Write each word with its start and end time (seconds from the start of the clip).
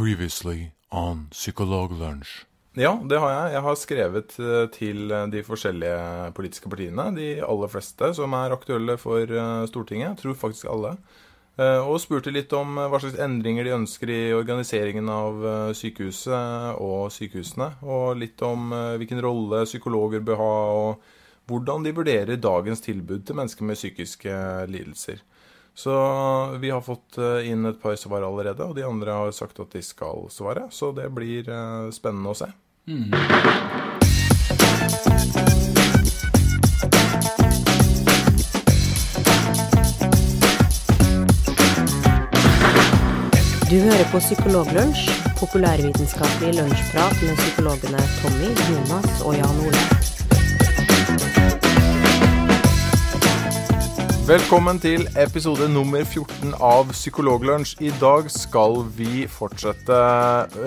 Previously 0.00 0.70
on 0.88 1.26
Psykologlunsj. 1.30 2.46
Ja, 2.80 2.94
det 3.04 3.18
har 3.20 3.32
jeg. 3.34 3.52
Jeg 3.52 3.62
har 3.66 3.74
skrevet 3.76 4.36
eh, 4.40 4.62
til 4.72 5.10
eh, 5.12 5.26
de 5.28 5.42
forskjellige 5.44 6.30
politiske 6.32 6.70
partiene. 6.72 7.04
De 7.12 7.26
aller 7.44 7.68
fleste 7.68 8.08
som 8.16 8.32
er 8.38 8.54
aktuelle 8.54 8.96
for 9.02 9.28
eh, 9.28 9.66
Stortinget. 9.68 10.22
Tror 10.22 10.38
faktisk 10.40 10.70
alle. 10.72 10.94
Og 11.60 11.98
spurte 12.00 12.32
litt 12.32 12.54
om 12.56 12.78
hva 12.78 12.96
slags 13.02 13.18
endringer 13.20 13.66
de 13.66 13.74
ønsker 13.76 14.08
i 14.14 14.20
organiseringen 14.32 15.10
av 15.12 15.42
eh, 15.44 15.72
sykehuset 15.76 16.80
og 16.80 17.10
sykehusene. 17.12 17.68
Og 17.84 18.16
litt 18.22 18.40
om 18.46 18.72
hvilken 18.96 19.20
rolle 19.20 19.66
psykologer 19.68 20.24
bør 20.24 20.40
ha, 20.40 20.54
og 20.78 21.50
hvordan 21.50 21.84
de 21.84 21.92
vurderer 21.98 22.40
dagens 22.40 22.80
tilbud 22.86 23.26
til 23.28 23.36
mennesker 23.36 23.68
med 23.68 23.76
psykiske 23.76 24.40
lidelser. 24.72 25.20
Så 25.74 25.92
vi 26.60 26.70
har 26.70 26.80
fått 26.80 27.18
eh, 27.18 27.50
inn 27.50 27.66
et 27.66 27.82
par 27.82 27.96
svar 27.96 28.22
allerede, 28.26 28.64
og 28.64 28.74
de 28.76 28.84
andre 28.84 29.16
har 29.22 29.32
sagt 29.32 29.60
at 29.62 29.72
de 29.72 29.82
skal 29.84 30.26
svare. 30.32 30.68
Så 30.70 30.92
det 30.96 31.08
blir 31.14 31.48
eh, 31.48 31.90
spennende 31.94 32.34
å 32.34 32.36
se. 32.36 32.50
Du 43.70 43.76
hører 43.78 44.06
på 44.10 44.18
Psykologlunsj, 44.18 45.06
populærvitenskapelig 45.38 46.56
lunsjprat 46.58 47.22
med 47.22 47.38
psykologene 47.38 48.02
Tommy, 48.18 48.50
Jonas 48.66 49.22
og 49.22 49.38
Jan 49.38 49.66
Ole. 49.68 50.09
Velkommen 54.30 54.78
til 54.78 55.08
episode 55.18 55.66
nummer 55.72 56.04
14 56.04 56.52
av 56.62 56.92
Psykologlunsj. 56.92 57.72
I 57.82 57.88
dag 57.98 58.28
skal 58.30 58.76
vi 58.94 59.24
fortsette 59.26 59.96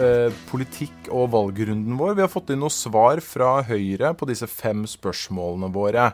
eh, 0.03 0.33
politikk- 0.49 1.07
og 1.07 1.29
valgrunden 1.31 1.95
vår. 1.95 2.17
Vi 2.17 2.25
har 2.25 2.31
fått 2.33 2.51
inn 2.51 2.59
noen 2.59 2.73
svar 2.75 3.21
fra 3.23 3.53
Høyre 3.63 4.11
på 4.19 4.27
disse 4.27 4.49
fem 4.51 4.81
spørsmålene 4.89 5.69
våre. 5.71 6.09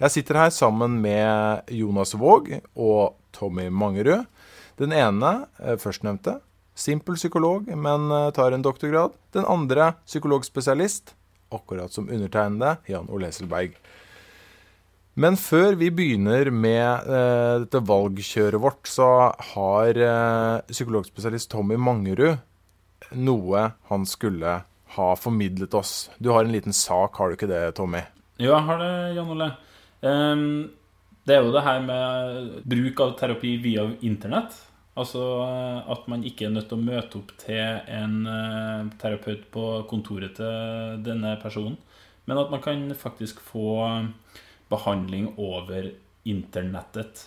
Jeg 0.00 0.16
sitter 0.16 0.40
her 0.40 0.50
sammen 0.56 0.96
med 1.04 1.70
Jonas 1.70 2.16
Våg 2.18 2.50
og 2.74 3.14
Tommy 3.36 3.68
Mangerud. 3.70 4.26
Den 4.82 4.96
ene, 4.96 5.46
eh, 5.62 5.78
førstnevnte, 5.78 6.40
simpel 6.74 7.14
psykolog, 7.14 7.70
men 7.78 8.10
eh, 8.10 8.32
tar 8.34 8.58
en 8.58 8.66
doktorgrad. 8.66 9.14
Den 9.38 9.46
andre, 9.46 9.92
psykologspesialist, 10.02 11.14
akkurat 11.54 11.94
som 11.94 12.10
undertegnede, 12.10 12.80
Jan 12.90 13.06
Oleselberg. 13.06 13.78
Men 15.18 15.34
før 15.34 15.74
vi 15.74 15.88
begynner 15.90 16.46
med 16.54 17.08
eh, 17.10 17.54
dette 17.64 17.80
valgkjøret 17.82 18.62
vårt, 18.62 18.86
så 18.86 19.08
har 19.50 19.98
eh, 19.98 20.60
psykologspesialist 20.70 21.50
Tommy 21.50 21.74
Mangerud 21.74 22.38
noe 23.18 23.64
han 23.88 24.04
skulle 24.06 24.52
ha 24.94 25.08
formidlet 25.18 25.74
oss. 25.74 26.10
Du 26.22 26.30
har 26.30 26.46
en 26.46 26.54
liten 26.54 26.76
sak, 26.76 27.18
har 27.18 27.30
du 27.30 27.34
ikke 27.34 27.50
det, 27.50 27.64
Tommy? 27.74 28.04
Jo, 28.38 28.52
jeg 28.52 28.66
har 28.68 28.78
det, 28.84 28.92
Jan 29.16 29.32
Ole. 29.34 29.48
Um, 30.06 30.46
det 31.26 31.34
er 31.34 31.42
jo 31.42 31.50
det 31.56 31.64
her 31.66 31.82
med 31.82 32.54
bruk 32.70 33.02
av 33.02 33.16
terapi 33.18 33.56
via 33.64 33.88
internett. 34.06 34.54
Altså 34.98 35.24
eh, 35.48 35.90
at 35.96 36.06
man 36.14 36.22
ikke 36.30 36.46
er 36.46 36.54
nødt 36.54 36.70
til 36.70 36.78
å 36.78 36.86
møte 36.92 37.18
opp 37.18 37.34
til 37.42 37.82
en 37.90 38.94
terapeut 39.02 39.50
på 39.50 39.66
kontoret 39.90 40.38
til 40.38 41.02
denne 41.10 41.34
personen, 41.42 41.74
men 42.30 42.38
at 42.38 42.54
man 42.54 42.62
kan 42.62 42.86
faktisk 42.94 43.42
få 43.42 43.82
behandling 44.70 45.32
over 45.36 45.90
internettet. 46.28 47.26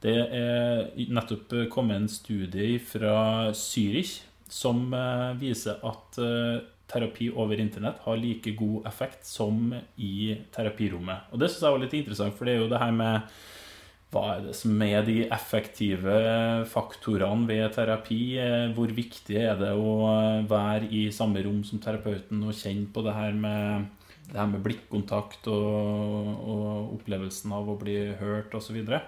Det 0.00 0.16
er 0.16 0.90
nettopp 1.12 1.52
kommet 1.72 2.00
en 2.00 2.10
studie 2.10 2.80
fra 2.80 3.50
Zürich 3.56 4.20
som 4.50 4.88
eh, 4.96 5.30
viser 5.38 5.78
at 5.86 6.18
eh, 6.18 6.58
terapi 6.90 7.30
over 7.30 7.60
internett 7.62 8.02
har 8.02 8.18
like 8.18 8.56
god 8.58 8.86
effekt 8.90 9.26
som 9.28 9.70
i 9.96 10.34
terapirommet. 10.54 11.30
Og 11.30 11.40
det 11.40 11.50
syns 11.50 11.66
jeg 11.66 11.76
var 11.76 11.82
litt 11.84 11.96
interessant, 12.00 12.36
for 12.36 12.48
det 12.48 12.56
er 12.56 12.64
jo 12.64 12.70
det 12.72 12.82
her 12.82 12.94
med 12.96 13.34
hva 14.10 14.24
er 14.34 14.40
det 14.48 14.56
som 14.58 14.80
er 14.82 15.04
de 15.06 15.20
effektive 15.30 16.14
faktorene 16.66 17.46
ved 17.46 17.68
terapi? 17.76 18.22
Eh, 18.42 18.72
Hvor 18.74 18.90
viktig 18.90 19.38
er 19.38 19.54
det 19.60 19.70
å 19.78 19.92
eh, 20.10 20.48
være 20.50 20.90
i 20.90 21.04
samme 21.14 21.44
rom 21.46 21.62
som 21.66 21.82
terapeuten 21.82 22.42
og 22.42 22.56
kjenne 22.58 22.90
på 22.90 23.04
det 23.06 23.14
her 23.14 23.38
med, 23.38 23.86
det 24.30 24.38
her 24.38 24.46
med 24.50 24.62
blikkontakt 24.64 25.48
og, 25.50 26.28
og 26.50 26.92
opplevelsen 26.98 27.52
av 27.56 27.68
å 27.72 27.78
bli 27.80 27.96
hørt 28.20 28.54
osv.? 28.54 28.78
Så. 28.86 29.00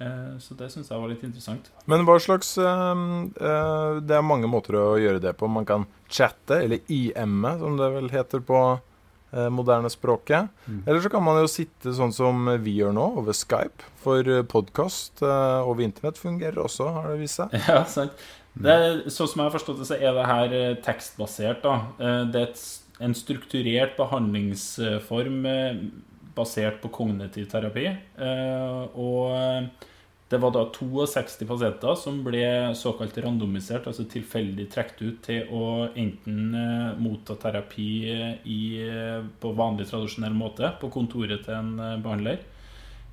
Eh, 0.00 0.36
så 0.40 0.54
det 0.56 0.70
syns 0.72 0.88
jeg 0.88 1.00
var 1.00 1.10
litt 1.12 1.24
interessant. 1.26 1.66
Men 1.90 2.06
hva 2.08 2.14
slags 2.22 2.54
eh, 2.60 3.00
eh, 3.36 3.98
Det 4.00 4.16
er 4.16 4.24
mange 4.24 4.48
måter 4.48 4.78
å 4.80 4.84
gjøre 5.00 5.20
det 5.20 5.34
på. 5.40 5.48
Man 5.52 5.66
kan 5.68 5.84
chatte, 6.08 6.62
eller 6.64 6.80
IM-e, 6.88 7.52
som 7.60 7.76
det 7.80 7.88
vel 7.98 8.08
heter 8.12 8.40
på 8.48 8.60
eh, 9.32 9.48
moderne 9.52 9.90
språket. 9.92 10.48
Eller 10.86 11.00
så 11.04 11.12
kan 11.12 11.24
man 11.26 11.40
jo 11.42 11.50
sitte 11.52 11.92
sånn 11.96 12.12
som 12.16 12.48
vi 12.64 12.78
gjør 12.80 12.96
nå, 12.96 13.06
over 13.20 13.36
Skype. 13.36 13.84
For 14.00 14.24
podkast 14.48 15.20
over 15.22 15.84
internett 15.84 16.16
fungerer 16.20 16.62
også, 16.64 16.86
har 16.96 17.10
det 17.12 17.18
vist 17.26 17.36
seg. 17.42 17.52
Ja, 17.68 17.82
sant. 17.84 18.16
Det, 18.56 18.72
er- 18.72 19.02
sånn 19.12 19.28
som 19.30 19.42
jeg 19.44 19.46
har 19.50 19.54
forstått 19.54 19.82
det, 19.84 19.88
så 19.92 19.98
er 20.00 20.16
det 20.16 20.24
her 20.26 20.54
tekstbasert. 20.88 21.60
da. 21.62 21.74
Det 22.32 22.40
er 22.40 22.48
et, 22.48 22.62
en 23.00 23.14
strukturert 23.16 23.96
behandlingsform 23.96 25.46
eh, 25.48 25.78
basert 26.36 26.80
på 26.82 26.90
kognitiv 26.92 27.48
terapi. 27.50 27.86
Eh, 28.20 28.82
Og 28.94 29.32
eh, 29.36 29.88
det 30.30 30.38
var 30.38 30.52
da 30.54 30.62
62 30.70 31.42
pasienter 31.48 31.96
som 31.98 32.20
ble 32.22 32.44
såkalt 32.78 33.16
randomisert, 33.18 33.88
altså 33.90 34.04
tilfeldig 34.06 34.68
trukket 34.70 35.00
ut 35.02 35.18
til 35.26 35.48
å 35.50 35.88
enten 35.98 36.54
motta 37.02 37.34
terapi 37.34 37.88
i, 38.46 38.60
på 39.42 39.52
vanlig, 39.58 39.88
tradisjonell 39.90 40.36
måte 40.38 40.70
på 40.78 40.92
kontoret 40.94 41.42
til 41.48 41.56
en 41.56 41.72
eh, 41.82 41.98
behandler, 42.04 42.44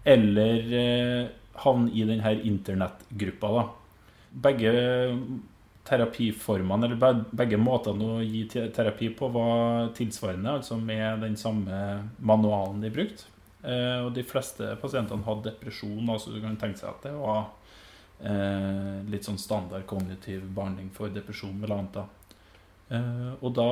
eller 0.07 1.33
havne 1.57 1.89
i 1.91 2.05
denne 2.05 2.35
internettgruppa. 2.47 3.65
begge 4.31 4.71
terapiformene, 5.87 6.89
eller 6.89 7.23
begge 7.31 7.59
måtene 7.59 8.11
å 8.17 8.19
gi 8.23 8.43
terapi 8.51 9.11
på, 9.15 9.29
var 9.31 9.93
tilsvarende, 9.97 10.57
altså 10.59 10.77
med 10.79 11.23
den 11.23 11.37
samme 11.39 11.79
manualen 12.19 12.83
de 12.83 12.91
brukte. 12.93 13.29
Eh, 13.63 14.03
og 14.03 14.11
de 14.15 14.23
fleste 14.27 14.75
pasientene 14.81 15.25
hadde 15.25 15.49
depresjon, 15.49 16.09
altså 16.11 16.33
du 16.33 16.41
kan 16.43 16.59
tenke 16.59 16.79
seg 16.81 16.91
at 16.91 17.07
det 17.07 17.13
var 17.17 17.41
eh, 18.21 18.99
litt 19.09 19.27
sånn 19.27 19.39
standard 19.41 19.87
kognitiv 19.89 20.45
behandling 20.55 20.91
for 20.95 21.13
depresjon, 21.13 21.57
eller 21.63 21.79
annet. 21.79 21.99
Eh, 22.91 23.31
og 23.39 23.55
da 23.57 23.71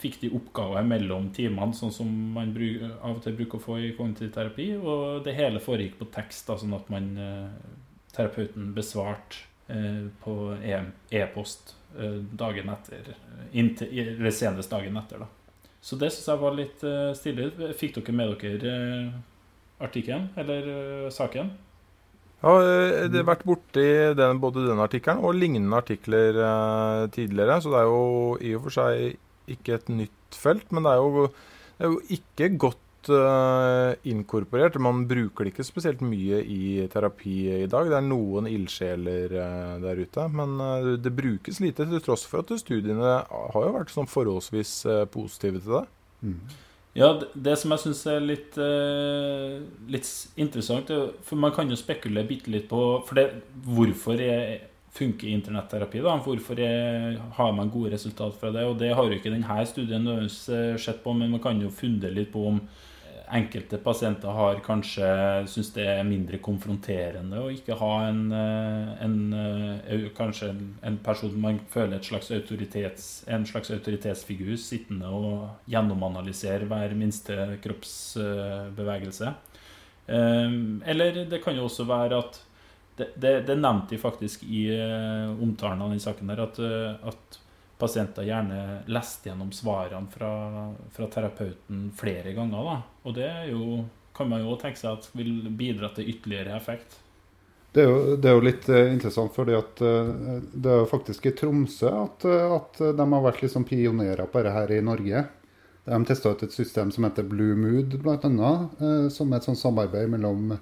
fikk 0.00 0.22
de 0.22 0.32
oppgaver 0.32 0.86
mellom 0.86 1.28
timene, 1.36 1.76
sånn 1.76 1.92
som 1.92 2.08
man 2.34 2.54
av 2.54 3.18
og 3.18 3.22
til 3.26 3.36
bruker 3.36 3.60
å 3.60 3.66
få 3.66 3.82
i 3.82 3.92
kognitiv 3.98 4.32
terapi, 4.38 4.72
og 4.80 5.26
det 5.26 5.36
hele 5.36 5.60
foregikk 5.60 5.98
på 6.00 6.08
tekst, 6.14 6.46
da, 6.48 6.56
sånn 6.56 6.78
at 6.78 6.88
man 6.92 7.12
terapeuten 8.14 8.72
besvart 8.74 9.42
eh, 9.42 9.49
på 10.24 10.36
e- 10.62 10.82
e-post 11.22 11.74
eh, 11.98 12.18
dagen 12.42 12.70
etter. 12.72 13.12
eh, 13.14 13.48
Inntil, 13.60 13.92
eller 14.16 14.30
senest 14.34 14.70
dagen 14.70 14.96
etter, 15.00 15.24
da. 15.24 15.28
Så 15.80 15.96
det 15.96 16.10
syns 16.12 16.28
jeg 16.28 16.40
var 16.42 16.54
litt 16.58 16.84
eh, 16.84 17.10
stilig. 17.16 17.50
Fikk 17.80 17.98
dere 18.00 18.16
med 18.16 18.36
dere 18.42 18.76
eh, 18.76 19.18
artikkelen, 19.80 20.28
eller 20.40 20.70
eh, 20.74 21.10
saken? 21.14 21.50
Ja, 22.42 22.52
eh, 22.64 23.06
det 23.12 23.20
har 23.22 23.28
vært 23.28 23.46
borti 23.48 23.86
den, 24.16 24.40
både 24.42 24.66
den 24.68 24.80
artikkelen 24.80 25.24
og 25.24 25.34
lignende 25.36 25.76
artikler 25.80 26.36
eh, 26.40 27.06
tidligere, 27.16 27.58
så 27.60 27.72
det 27.72 27.80
er 27.82 27.88
jo 27.90 28.04
i 28.40 28.54
og 28.56 28.66
for 28.68 28.76
seg 28.78 29.16
ikke 29.56 29.76
et 29.80 29.90
nytt 29.92 30.36
felt, 30.40 30.68
men 30.72 30.86
det 30.86 30.92
er 30.94 31.00
jo, 31.02 31.26
det 31.76 31.86
er 31.88 31.92
jo 31.94 32.00
ikke 32.16 32.50
godt 32.68 32.84
eh, 33.08 33.94
inkorporert. 34.12 34.76
Man 34.82 35.06
bruker 35.08 35.46
det 35.46 35.54
ikke 35.54 35.64
spesielt 35.64 36.02
mye 36.04 36.40
i 36.44 36.86
terapi 36.92 37.36
i 37.62 37.68
dag. 37.70 37.88
Det 37.88 37.96
er 37.96 38.06
noen 38.06 38.48
ildsjeler 38.50 39.36
uh, 39.36 39.76
der 39.80 40.02
ute, 40.04 40.26
men 40.36 40.56
uh, 40.60 40.88
det 41.00 41.12
brukes 41.16 41.60
lite, 41.64 41.86
til 41.88 42.02
tross 42.04 42.26
for 42.28 42.44
at 42.44 42.52
studiene 42.60 43.14
har 43.24 43.66
jo 43.66 43.76
vært 43.76 43.94
sånn 43.94 44.10
forholdsvis 44.10 44.74
positive 45.14 45.62
til 45.62 45.78
det. 45.78 45.84
Ja, 46.98 47.12
det, 47.16 47.30
det 47.38 47.54
som 47.56 47.72
jeg 47.72 47.84
syns 47.84 48.02
er 48.10 48.18
litt, 48.24 48.56
litt 49.88 50.08
interessant 50.42 50.90
er, 50.90 51.12
For 51.22 51.38
man 51.38 51.54
kan 51.54 51.70
jo 51.70 51.78
spekulere 51.78 52.26
bitte 52.26 52.50
litt 52.50 52.66
på 52.68 52.80
for 53.06 53.16
det, 53.16 53.28
hvorfor 53.64 54.20
er, 54.20 54.66
funker 54.90 55.30
internetterapi. 55.30 56.02
da, 56.02 56.16
Hvorfor 56.18 56.60
har 57.38 57.52
man 57.54 57.70
gode 57.70 57.94
resultat 57.94 58.34
fra 58.36 58.50
det? 58.50 58.66
og 58.66 58.76
Det 58.82 58.90
har 58.90 59.06
jo 59.06 59.16
ikke 59.16 59.30
denne 59.32 59.64
studien 59.70 60.10
sett 60.28 61.02
på, 61.04 61.14
men 61.14 61.30
man 61.30 61.42
kan 61.42 61.62
jo 61.62 61.70
funde 61.70 62.10
litt 62.10 62.32
på 62.34 62.42
om 62.50 62.60
enkelte 63.32 63.78
pasienter 63.82 64.34
har 64.34 64.60
kanskje 64.64 65.06
syns 65.50 65.70
det 65.74 65.86
er 65.88 66.06
mindre 66.06 66.40
konfronterende 66.42 67.40
å 67.40 67.50
ikke 67.52 67.76
ha 67.80 67.90
en, 68.08 68.20
eh, 68.34 68.90
en 69.04 69.16
eh, 69.36 70.06
kanskje 70.16 70.50
en, 70.50 70.62
en 70.86 70.98
person 71.04 71.34
man 71.40 71.60
føler 71.70 72.02
slags 72.02 72.30
en 72.30 73.46
slags 73.46 73.70
autoritetsfigur 73.70 74.56
sittende 74.60 75.08
og 75.08 75.70
gjennomanalysere 75.70 76.68
hver 76.70 76.94
minste 76.98 77.58
kroppsbevegelse. 77.62 79.34
Eh, 80.06 80.56
Eller 80.90 81.24
det 81.30 81.42
kan 81.44 81.56
jo 81.56 81.68
også 81.68 81.86
være 81.88 82.18
at 82.18 82.40
det, 82.98 83.12
det, 83.16 83.34
det 83.48 83.56
nevnte 83.56 83.94
de 83.94 84.00
faktisk 84.02 84.42
i 84.44 84.66
omtalen 85.40 85.80
av 85.80 85.94
den 85.94 86.02
saken 86.02 86.28
der, 86.28 86.42
at, 86.44 86.58
at, 87.08 87.38
pasienter 87.80 88.26
gjerne 88.28 88.60
leste 88.92 89.30
gjennom 89.30 89.50
svarene 89.56 90.10
fra, 90.12 90.32
fra, 90.94 91.08
terapeuten 91.12 91.88
flere 91.96 92.34
ganger. 92.36 92.64
da. 92.66 92.76
Og 93.08 93.16
det 93.16 93.30
jo, 93.50 93.84
kan 94.16 94.30
man 94.30 94.44
jo 94.44 94.56
tenke 94.60 94.80
seg 94.80 94.98
at 94.98 95.08
vil 95.16 95.48
bidra 95.56 95.92
til 95.96 96.12
ytterligere 96.12 96.56
effekt. 96.56 97.00
Det 97.72 97.84
er, 97.84 97.90
jo, 97.90 98.16
det 98.18 98.26
er 98.26 98.34
jo, 98.34 98.42
litt 98.42 98.64
uh, 98.66 98.80
interessant, 98.90 99.30
fordi 99.34 99.54
at 99.54 99.82
uh, 99.86 100.40
det 100.42 100.72
er 100.72 100.80
jo 100.80 100.88
faktisk 100.90 101.28
i 101.30 101.34
Tromsø 101.38 101.90
at, 101.90 102.26
uh, 102.26 102.56
at 102.56 102.80
de 102.98 103.06
har 103.12 103.22
vært 103.28 103.44
liksom 103.44 103.66
pionerer 103.68 104.26
på 104.26 104.42
dette 104.42 104.56
her 104.56 104.72
i 104.74 104.80
Norge. 104.82 105.22
De 105.86 106.00
testa 106.06 106.32
ut 106.34 106.42
et 106.42 106.54
system 106.54 106.90
som 106.90 107.06
heter 107.06 107.26
Blue 107.26 107.54
Mood, 107.58 107.94
bl.a. 108.02 108.50
som 109.10 109.30
er 109.30 109.38
et 109.38 109.46
sånt 109.46 109.58
samarbeid 109.58 110.10
mellom 110.12 110.58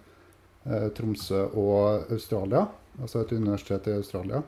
Eh, 0.68 0.88
Tromsø 0.88 1.46
og 1.56 2.10
Australia, 2.12 2.66
altså 3.00 3.22
et 3.22 3.32
universitet 3.32 3.86
i 3.88 3.96
Australia. 3.96 4.42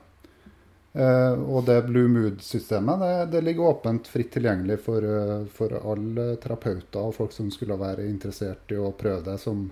Eh, 0.93 1.43
og 1.47 1.67
det 1.69 1.83
Blue 1.87 2.11
Mood-systemet 2.11 2.99
det, 3.01 3.11
det, 3.33 3.41
ligger 3.47 3.69
åpent 3.71 4.09
fritt 4.11 4.33
tilgjengelig 4.35 4.81
for, 4.83 5.05
eh, 5.07 5.45
for 5.55 5.77
alle 5.79 6.33
terapeuter 6.43 7.05
og 7.05 7.15
folk 7.15 7.35
som 7.35 7.51
skulle 7.55 7.79
være 7.79 8.09
interessert 8.11 8.75
i 8.75 8.81
å 8.81 8.91
prøve 8.99 9.23
det, 9.29 9.37
som, 9.39 9.69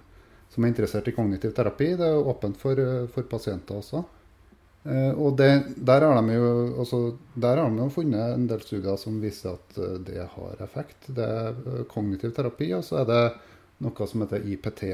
som 0.53 0.65
er 0.65 0.71
interessert 0.71 1.11
i 1.11 1.17
kognitiv 1.17 1.57
terapi. 1.57 1.91
Det 1.99 2.07
er 2.07 2.31
åpent 2.35 2.61
for, 2.61 2.85
for 3.15 3.27
pasienter 3.31 3.83
også. 3.83 4.05
og 4.89 5.37
det, 5.37 5.51
der, 5.77 6.07
har 6.07 6.23
de 6.23 6.35
jo, 6.39 6.53
altså, 6.81 7.01
der 7.35 7.59
har 7.59 7.69
de 7.69 7.83
jo 7.83 7.91
funnet 7.93 8.37
en 8.37 8.47
del 8.49 8.63
studier 8.63 8.97
som 8.97 9.19
viser 9.21 9.59
at 9.59 9.81
det 10.07 10.23
har 10.37 10.63
effekt. 10.65 11.11
Det 11.13 11.27
er 11.27 11.85
kognitiv 11.91 12.33
terapi, 12.37 12.71
og 12.79 12.87
så 12.87 13.03
er 13.03 13.11
det 13.11 13.23
noe 13.85 14.07
som 14.07 14.23
heter 14.23 14.47
IPT, 14.47 14.85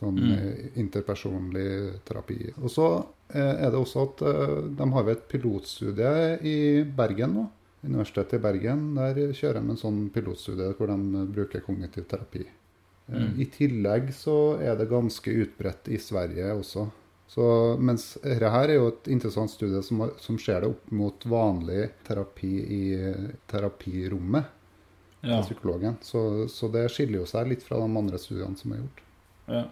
Sånn 0.00 0.16
mm. 0.16 0.30
Eh, 0.32 0.66
interpersonlig 0.80 1.70
terapi. 2.08 2.38
Og 2.62 2.72
så 2.72 2.86
eh, 2.96 3.08
er 3.38 3.70
det 3.70 3.78
også 3.78 4.04
at 4.08 4.22
eh, 4.26 4.56
de 4.78 4.86
har 4.94 5.10
et 5.12 5.26
pilotstudie 5.30 6.12
i 6.46 6.58
Bergen 6.84 7.36
nå. 7.38 7.48
Universitetet 7.80 8.36
i 8.36 8.42
Bergen. 8.44 8.88
Der 8.98 9.20
kjører 9.32 9.60
de 9.60 9.74
en 9.74 9.80
sånn 9.80 10.00
pilotstudie 10.12 10.72
hvor 10.76 10.90
de 10.92 11.26
bruker 11.32 11.64
kognitiv 11.64 12.08
terapi. 12.10 12.44
Mm. 13.10 13.34
I 13.42 13.46
tillegg 13.50 14.12
så 14.14 14.36
er 14.62 14.76
det 14.78 14.90
ganske 14.90 15.32
utbredt 15.44 15.88
i 15.90 15.98
Sverige 15.98 16.52
også. 16.54 16.86
Så, 17.30 17.44
mens 17.78 18.16
dette 18.24 18.50
her 18.50 18.68
er 18.68 18.80
jo 18.80 18.88
et 18.90 19.08
interessant 19.14 19.52
studie 19.52 19.80
som, 19.86 20.02
som 20.18 20.38
skjer 20.38 20.64
det 20.64 20.70
opp 20.72 20.88
mot 20.98 21.26
vanlig 21.30 21.84
terapi 22.06 22.54
i 22.74 22.82
terapirommet 23.50 24.48
ja. 25.22 25.36
til 25.36 25.44
psykologen. 25.50 25.98
Så, 26.02 26.48
så, 26.50 26.70
det 26.74 26.88
skiller 26.90 27.20
jo 27.20 27.28
seg 27.30 27.52
litt 27.52 27.62
fra 27.66 27.78
de 27.78 27.86
andre 27.86 28.18
studiene 28.18 28.58
som 28.58 28.74
er 28.74 28.82
gjort. 28.82 29.04
Ja. 29.50 29.62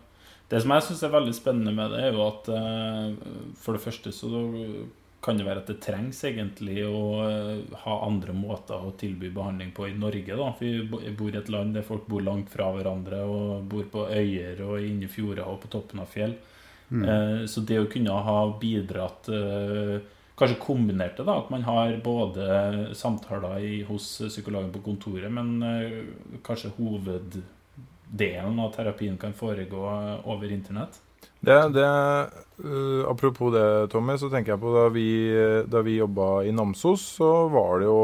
Det 0.49 0.62
som 0.65 0.73
jeg 0.73 0.85
syns 0.87 1.03
er 1.05 1.12
veldig 1.12 1.35
spennende 1.37 1.75
med 1.77 1.93
det, 1.93 2.06
er 2.06 2.17
jo 2.17 2.25
at 2.25 2.49
eh, 2.56 3.53
for 3.61 3.77
det 3.77 3.85
første 3.85 4.12
så 4.17 4.31
kan 5.25 5.37
det 5.37 5.45
være 5.45 5.61
at 5.65 5.69
det 5.69 5.81
trengs 5.85 6.23
egentlig 6.25 6.85
å 6.87 7.00
eh, 7.27 7.75
ha 7.83 7.97
andre 8.06 8.33
måter 8.37 8.81
å 8.81 8.95
tilby 8.97 9.29
behandling 9.35 9.75
på 9.77 9.91
i 9.91 9.97
Norge. 9.99 10.39
da. 10.39 10.53
Vi 10.61 10.71
bor 10.89 11.35
i 11.35 11.41
et 11.41 11.50
land 11.53 11.77
der 11.77 11.85
folk 11.85 12.06
bor 12.09 12.25
langt 12.25 12.49
fra 12.53 12.71
hverandre 12.73 13.25
og 13.29 13.67
bor 13.69 13.91
på 13.93 14.06
øyer 14.09 14.62
og 14.65 14.79
inne 14.81 15.05
i 15.05 15.11
fjorder 15.12 15.45
og 15.45 15.61
på 15.65 15.73
toppen 15.75 16.00
av 16.05 16.09
fjell. 16.15 16.39
Mm. 16.89 17.03
Eh, 17.05 17.43
så 17.50 17.65
det 17.69 17.83
å 17.83 17.91
kunne 17.91 18.23
ha 18.29 18.39
bidratt 18.61 19.29
Kanskje 20.39 20.61
kombinert 20.62 21.17
det, 21.19 21.25
da, 21.27 21.35
at 21.41 21.49
man 21.50 21.65
har 21.67 21.97
både 21.99 22.45
samtaler 22.95 23.56
i, 23.59 23.81
hos 23.83 24.05
psykologen 24.31 24.69
på 24.71 24.85
kontoret, 24.85 25.33
men 25.35 26.39
kanskje 26.47 26.71
hoved 26.77 27.41
delen 28.11 28.59
av 28.61 28.73
terapien 28.75 29.19
kan 29.21 29.35
foregå 29.37 29.85
over 30.25 30.53
internett? 30.53 31.01
Det, 31.41 31.69
det, 31.69 31.87
uh, 32.65 33.05
apropos 33.11 33.53
det, 33.55 33.89
Tommy, 33.93 34.17
så 34.19 34.31
tenker 34.31 34.55
jeg 34.55 34.63
på 34.63 34.73
da 34.75 34.89
vi, 34.91 35.11
da 35.71 35.83
vi 35.87 36.01
jobba 36.01 36.43
i 36.49 36.55
Namsos, 36.55 37.05
så 37.19 37.31
var 37.53 37.79
det 37.79 37.87
jo 37.87 38.01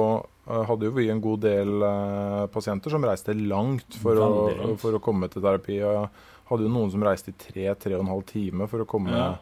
uh, 0.49 0.63
hadde 0.69 0.89
jo 0.89 0.95
vi 0.95 1.09
en 1.11 1.23
god 1.23 1.43
del 1.45 1.83
uh, 1.83 2.45
pasienter 2.53 2.95
som 2.95 3.07
reiste 3.07 3.35
langt 3.35 3.99
for, 4.01 4.21
å, 4.21 4.77
for, 4.81 4.97
å, 4.97 5.03
komme 5.03 5.31
til 5.33 5.45
terapi. 5.45 5.81
Og 5.83 6.07
hadde 6.51 6.69
jo 6.69 6.75
noen 6.77 6.93
som 6.93 7.05
reiste 7.07 7.33
i 7.33 7.41
tre-tre 7.41 7.97
og 7.97 8.05
en 8.05 8.13
halv 8.13 8.29
time 8.29 8.69
for 8.71 8.85
å 8.85 8.89
komme 8.89 9.17
ja. 9.17 9.33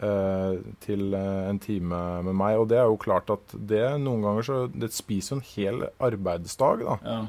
uh, 0.00 0.54
til 0.84 1.12
en 1.18 1.60
time 1.62 2.00
med 2.28 2.38
meg. 2.38 2.60
Og 2.62 2.70
det 2.72 2.80
er 2.80 2.88
jo 2.88 3.00
klart 3.02 3.32
at 3.34 3.58
det 3.58 3.84
noen 4.00 4.24
ganger 4.24 4.46
så 4.46 4.62
Det 4.72 4.92
spiser 4.94 5.36
jo 5.36 5.40
en 5.40 5.50
hel 5.52 5.86
arbeidsdag, 6.08 6.86
da. 6.86 6.98
Ja. 7.04 7.20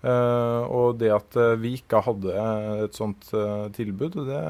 Uh, 0.00 0.64
og 0.72 1.00
det 1.00 1.10
at 1.12 1.36
uh, 1.36 1.58
vi 1.60 1.74
ikke 1.76 2.00
hadde 2.06 2.36
et 2.86 2.96
sånt 2.96 3.26
tilbud, 3.76 4.16
det, 4.28 4.44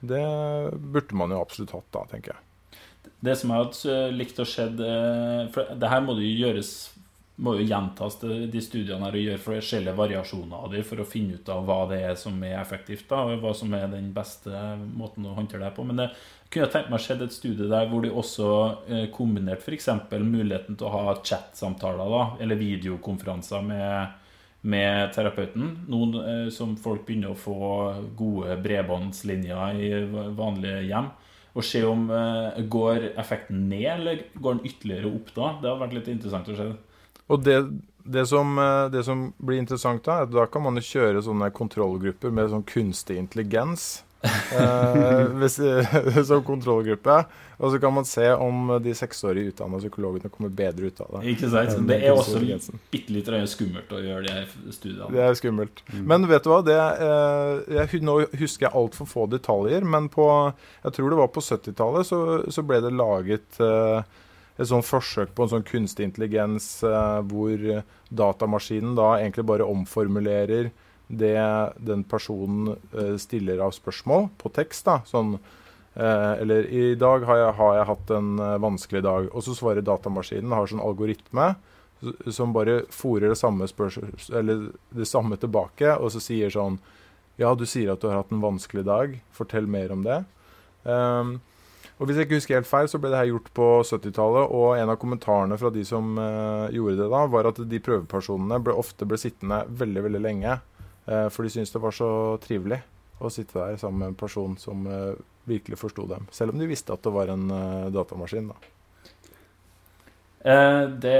det, 0.00 0.22
burde 0.80 1.18
man 1.20 1.34
jo 1.34 1.42
absolutt 1.42 1.74
hatt 1.76 1.90
da, 1.92 2.06
tenker 2.12 2.34
jeg. 2.34 2.46
Det 3.20 3.36
som 3.36 3.52
jeg 3.52 3.64
hadde 3.66 3.98
likt 4.16 4.38
å 4.40 4.46
se 4.48 4.64
For 5.52 5.74
det 5.76 5.88
her 5.92 6.00
må 6.04 6.14
det 6.16 6.24
jo 6.24 6.46
gjøres 6.46 6.70
må 7.40 7.54
jo 7.56 7.64
gjentas 7.64 8.18
de 8.20 8.60
studiene 8.62 9.06
her 9.06 9.16
og 9.16 9.24
gjøre 9.24 9.42
forskjellige 9.42 9.96
variasjoner 9.96 10.64
av 10.66 10.74
dem 10.74 10.84
for 10.84 11.00
å 11.00 11.08
finne 11.08 11.38
ut 11.38 11.48
av 11.52 11.62
hva 11.68 11.78
det 11.88 12.00
er 12.10 12.18
som 12.20 12.36
er 12.44 12.58
effektivt, 12.60 13.06
da, 13.08 13.22
og 13.24 13.40
hva 13.40 13.54
som 13.56 13.72
er 13.76 13.86
den 13.92 14.10
beste 14.16 14.52
måten 14.84 15.28
å 15.28 15.36
håndtere 15.38 15.64
det 15.64 15.72
på. 15.76 15.86
Men 15.88 16.02
det 16.02 16.10
kunne 16.50 16.66
jeg 16.66 16.74
tenkt 16.74 16.92
meg 16.92 17.00
å 17.00 17.16
et 17.24 17.36
studie 17.36 17.70
der 17.70 17.88
hvor 17.88 18.04
de 18.04 18.12
også 18.12 18.48
eh, 18.90 19.06
kombinerte 19.14 19.64
f.eks. 19.64 19.88
muligheten 20.20 20.76
til 20.76 20.88
å 20.88 20.94
ha 20.96 21.16
chat-samtaler, 21.22 22.36
eller 22.44 22.60
videokonferanser 22.60 23.64
med 23.64 24.19
med 24.60 25.12
terapeuten. 25.14 25.72
Noen 25.88 26.16
eh, 26.20 26.46
som 26.52 26.76
folk 26.80 27.06
begynner 27.06 27.32
å 27.32 27.38
få 27.38 27.58
gode 28.18 28.58
bredbåndslinjer 28.64 29.80
i 29.80 29.90
vanlige 30.36 30.82
hjem. 30.90 31.10
Og 31.56 31.66
se 31.66 31.82
om 31.86 32.06
eh, 32.14 32.60
går 32.70 33.10
effekten 33.20 33.68
ned, 33.70 33.88
eller 33.96 34.26
går 34.34 34.58
den 34.58 34.68
ytterligere 34.70 35.14
opp 35.14 35.32
da. 35.34 35.54
Det 35.62 35.70
hadde 35.70 35.80
vært 35.84 35.96
litt 35.98 36.12
interessant 36.12 36.52
å 36.52 36.58
se. 36.58 36.68
Og 37.30 37.42
det, 37.46 37.56
det, 38.04 38.26
som, 38.28 38.52
eh, 38.60 38.84
det 38.92 39.04
som, 39.06 39.30
blir 39.38 39.62
interessant 39.62 40.04
da, 40.06 40.20
er 40.20 40.28
at 40.28 40.36
da 40.36 40.46
kan 40.50 40.66
man 40.66 40.78
jo 40.78 40.86
kjøre 40.86 41.24
sånne 41.24 41.50
kontrollgrupper 41.56 42.34
med 42.34 42.52
sånn 42.52 42.66
kunstig 42.68 43.18
intelligens 43.22 44.00
eh, 44.22 46.22
som 46.28 46.44
kontrollgruppe. 46.44 47.24
Og 47.60 47.72
så 47.72 47.78
kan 47.78 47.92
man 47.92 48.06
se 48.08 48.24
om 48.32 48.70
de 48.80 48.92
seksårige 48.96 49.52
utdanna 49.52 49.78
psykologene 49.82 50.30
kommer 50.32 50.48
bedre 50.48 50.88
ut 50.88 51.00
av 51.04 51.18
det. 51.18 51.34
Ikke 51.34 51.50
sant? 51.52 51.74
Det 51.88 51.98
er 51.98 52.16
også 52.16 52.40
bitte 52.92 53.12
litt 53.12 53.28
skummelt 53.52 53.92
å 53.92 54.00
gjøre 54.00 54.22
de 54.24 54.72
studiene. 54.72 55.10
Det 55.12 55.26
er 55.26 55.36
skummelt. 55.36 55.82
Mm. 55.92 56.06
Men 56.08 56.24
vet 56.30 56.46
du 56.46 56.50
hva? 56.52 56.62
Det, 56.64 56.78
eh, 56.78 57.76
jeg, 57.76 58.00
nå 58.06 58.16
husker 58.40 58.68
jeg 58.68 58.76
altfor 58.80 59.10
få 59.10 59.28
detaljer, 59.28 59.84
men 59.84 60.08
på 60.08 60.30
Jeg 60.30 60.96
tror 60.96 61.10
det 61.10 61.20
var 61.20 61.32
på 61.34 61.44
70-tallet 61.44 62.08
så, 62.08 62.20
så, 62.48 62.64
ble 62.64 62.80
det 62.80 62.96
laget 62.96 63.60
eh, 63.60 64.00
et 64.56 64.68
sånn 64.68 64.84
forsøk 64.84 65.34
på 65.36 65.44
en 65.44 65.52
sånn 65.52 65.68
kunstig 65.68 66.08
intelligens 66.08 66.78
eh, 66.86 67.20
hvor 67.28 67.84
datamaskinen 68.08 68.96
da 68.96 69.18
egentlig 69.18 69.44
bare 69.52 69.68
omformulerer 69.68 70.72
det 71.10 71.72
den 71.76 72.04
personen 72.04 72.76
eh, 72.94 73.16
stiller 73.16 73.58
av 73.58 73.74
spørsmål 73.74 74.28
på 74.38 74.52
tekst. 74.54 74.84
da, 74.86 75.00
sånn 75.06 75.34
eh, 75.94 76.32
Eller 76.42 76.68
'I 76.70 76.94
dag 76.94 77.26
har 77.26 77.36
jeg, 77.36 77.52
har 77.58 77.74
jeg 77.76 77.88
hatt 77.90 78.10
en 78.14 78.38
eh, 78.38 78.58
vanskelig 78.62 79.02
dag', 79.02 79.28
og 79.32 79.42
så 79.42 79.56
svarer 79.58 79.82
datamaskinen, 79.82 80.54
har 80.54 80.70
sånn 80.70 80.84
algoritme 80.84 81.54
som 82.32 82.52
bare 82.52 82.86
fòrer 82.88 83.28
det 83.28 83.36
samme 83.36 83.66
det 83.68 85.04
samme 85.04 85.36
tilbake, 85.36 85.98
og 85.98 86.12
så 86.14 86.22
sier 86.22 86.50
sånn 86.50 86.78
Ja, 87.36 87.54
du 87.54 87.66
sier 87.66 87.92
at 87.92 88.00
du 88.00 88.08
har 88.08 88.20
hatt 88.20 88.32
en 88.32 88.42
vanskelig 88.42 88.84
dag. 88.84 89.14
Fortell 89.32 89.66
mer 89.66 89.92
om 89.92 90.02
det. 90.04 90.24
Um, 90.84 91.40
og 91.96 92.06
Hvis 92.06 92.18
jeg 92.18 92.26
ikke 92.26 92.36
husker 92.36 92.58
helt 92.58 92.68
feil, 92.68 92.88
så 92.88 92.98
ble 93.00 93.08
det 93.08 93.16
her 93.16 93.30
gjort 93.30 93.48
på 93.56 93.68
70-tallet. 93.80 94.52
Og 94.52 94.76
en 94.76 94.92
av 94.92 94.98
kommentarene 95.00 95.56
fra 95.56 95.70
de 95.72 95.80
som 95.88 96.18
uh, 96.20 96.68
gjorde 96.68 96.98
det 96.98 97.08
da, 97.08 97.22
var 97.32 97.48
at 97.48 97.62
de 97.64 97.80
prøvepersonene 97.80 98.60
ble, 98.60 98.76
ofte 98.76 99.08
ble 99.08 99.16
sittende 99.20 99.62
veldig 99.68 100.04
veldig 100.04 100.20
lenge 100.20 100.58
for 101.32 101.42
de 101.46 101.52
syntes 101.52 101.72
det 101.74 101.82
var 101.82 101.94
så 101.96 102.10
trivelig 102.42 102.80
å 103.20 103.30
sitte 103.32 103.58
der 103.58 103.78
sammen 103.80 104.00
med 104.02 104.12
en 104.12 104.18
person 104.18 104.56
som 104.60 104.86
eh, 104.88 105.14
virkelig 105.50 105.80
forsto 105.80 106.06
dem. 106.08 106.28
Selv 106.32 106.54
om 106.54 106.60
de 106.60 106.68
visste 106.70 106.94
at 106.94 107.02
det 107.04 107.12
var 107.14 107.32
en 107.32 107.50
eh, 107.52 107.88
datamaskin. 107.94 108.52
da. 108.52 108.76
Det, 110.40 111.16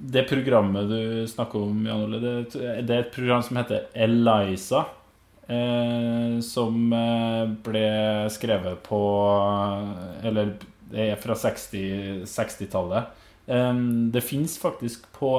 det, 0.00 0.22
programmet 0.30 0.86
du 0.88 1.26
snakker 1.28 1.60
om, 1.60 1.82
Jan 1.84 2.06
Ole, 2.06 2.20
det, 2.22 2.30
det, 2.56 2.94
er 2.94 3.02
et 3.02 3.12
program 3.12 3.42
som 3.44 3.58
heter 3.60 3.90
Eliza. 3.92 4.86
som 6.46 6.94
ble 7.66 7.82
skrevet 8.32 8.80
på 8.86 9.00
Eller 10.24 10.54
det 10.88 11.10
er 11.10 11.20
fra 11.20 11.36
60-tallet. 11.36 12.24
60 12.32 12.72
Um, 12.72 13.19
det 14.12 14.20
fins 14.22 14.58
faktisk 14.58 15.12
på, 15.12 15.30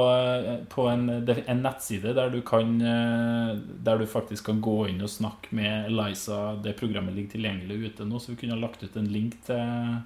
på 0.70 0.88
en, 0.92 1.10
en, 1.10 1.62
nettside 1.64 2.12
der 2.18 2.30
du, 2.34 2.42
kan, 2.44 2.74
eh, 2.82 3.52
der 3.56 4.02
du 4.02 4.08
faktisk 4.10 4.50
kan 4.50 4.60
gå 4.62 4.90
inn 4.92 5.00
og 5.06 5.12
snakke 5.14 5.54
med 5.56 5.88
Eliza. 5.88 6.58
Det 6.60 6.74
programmet 6.80 7.16
ligger 7.16 7.38
tilgjengelig 7.38 7.78
ute 7.86 8.08
nå, 8.10 8.20
så 8.20 8.34
vi 8.34 8.42
kunne 8.42 8.58
ha 8.58 8.64
lagt 8.66 8.84
ut 8.84 8.98
en 9.00 9.08
link 9.14 9.38
til, 9.48 10.02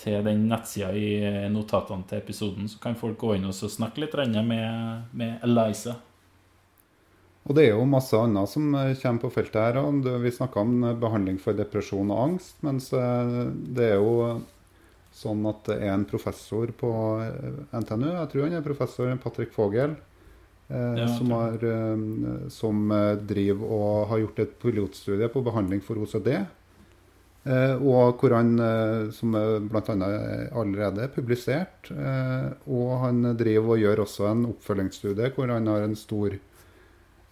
til 0.00 0.24
den 0.24 0.46
nettsida 0.48 0.94
i 0.96 1.50
notatene 1.52 2.08
til 2.08 2.22
episoden. 2.22 2.70
Så 2.70 2.80
kan 2.80 2.96
folk 2.96 3.20
gå 3.20 3.34
inn 3.36 3.50
og 3.50 3.60
snakke 3.60 4.06
litt 4.06 4.16
med, 4.32 5.12
med 5.12 5.44
Eliza. 5.44 5.98
Og 7.42 7.56
det 7.58 7.66
er 7.66 7.72
jo 7.74 7.86
masse 7.90 8.14
annet 8.14 8.50
som 8.50 8.74
eh, 8.78 8.94
kommer 9.02 9.24
på 9.24 9.32
feltet 9.34 9.58
her. 9.58 10.18
Vi 10.22 10.34
snakka 10.34 10.62
om 10.62 10.84
eh, 10.86 10.98
behandling 10.98 11.40
for 11.42 11.58
depresjon 11.58 12.12
og 12.14 12.20
angst, 12.28 12.54
mens 12.62 12.92
eh, 12.94 13.32
det 13.50 13.88
er 13.94 13.98
jo 13.98 14.38
sånn 15.12 15.44
at 15.50 15.66
det 15.68 15.78
er 15.82 15.92
en 15.94 16.06
professor 16.08 16.72
på 16.78 16.92
eh, 17.24 17.60
NTNU, 17.76 18.08
jeg 18.14 18.32
tror 18.32 18.46
han 18.46 18.56
er 18.58 18.64
professor 18.64 19.12
Patrick 19.22 19.52
Fogel, 19.54 19.94
eh, 20.68 20.96
Ja, 21.02 21.06
som, 21.18 21.30
har, 21.36 21.60
eh, 21.60 22.48
som 22.52 22.90
eh, 22.96 23.12
driver 23.20 23.76
og 23.76 24.10
har 24.12 24.24
gjort 24.24 24.42
et 24.46 24.58
pilotstudie 24.62 25.30
på 25.32 25.44
behandling 25.44 25.84
for 25.84 26.00
OCD. 26.00 26.34
Eh, 27.42 27.74
og 27.74 28.20
hvor 28.22 28.36
han, 28.36 28.54
eh, 28.62 29.10
som 29.10 29.34
bl.a. 29.34 29.94
allerede 30.54 31.02
er 31.02 31.10
publisert, 31.10 31.90
eh, 31.90 32.52
og 32.70 32.92
han 33.02 33.32
driver 33.38 33.74
og 33.74 33.82
gjør 33.82 34.04
også 34.04 34.28
en 34.30 34.44
oppfølgingsstudie 34.52 35.32
hvor 35.34 35.50
han 35.50 35.66
har 35.70 35.86
en 35.88 35.98
stor 35.98 36.38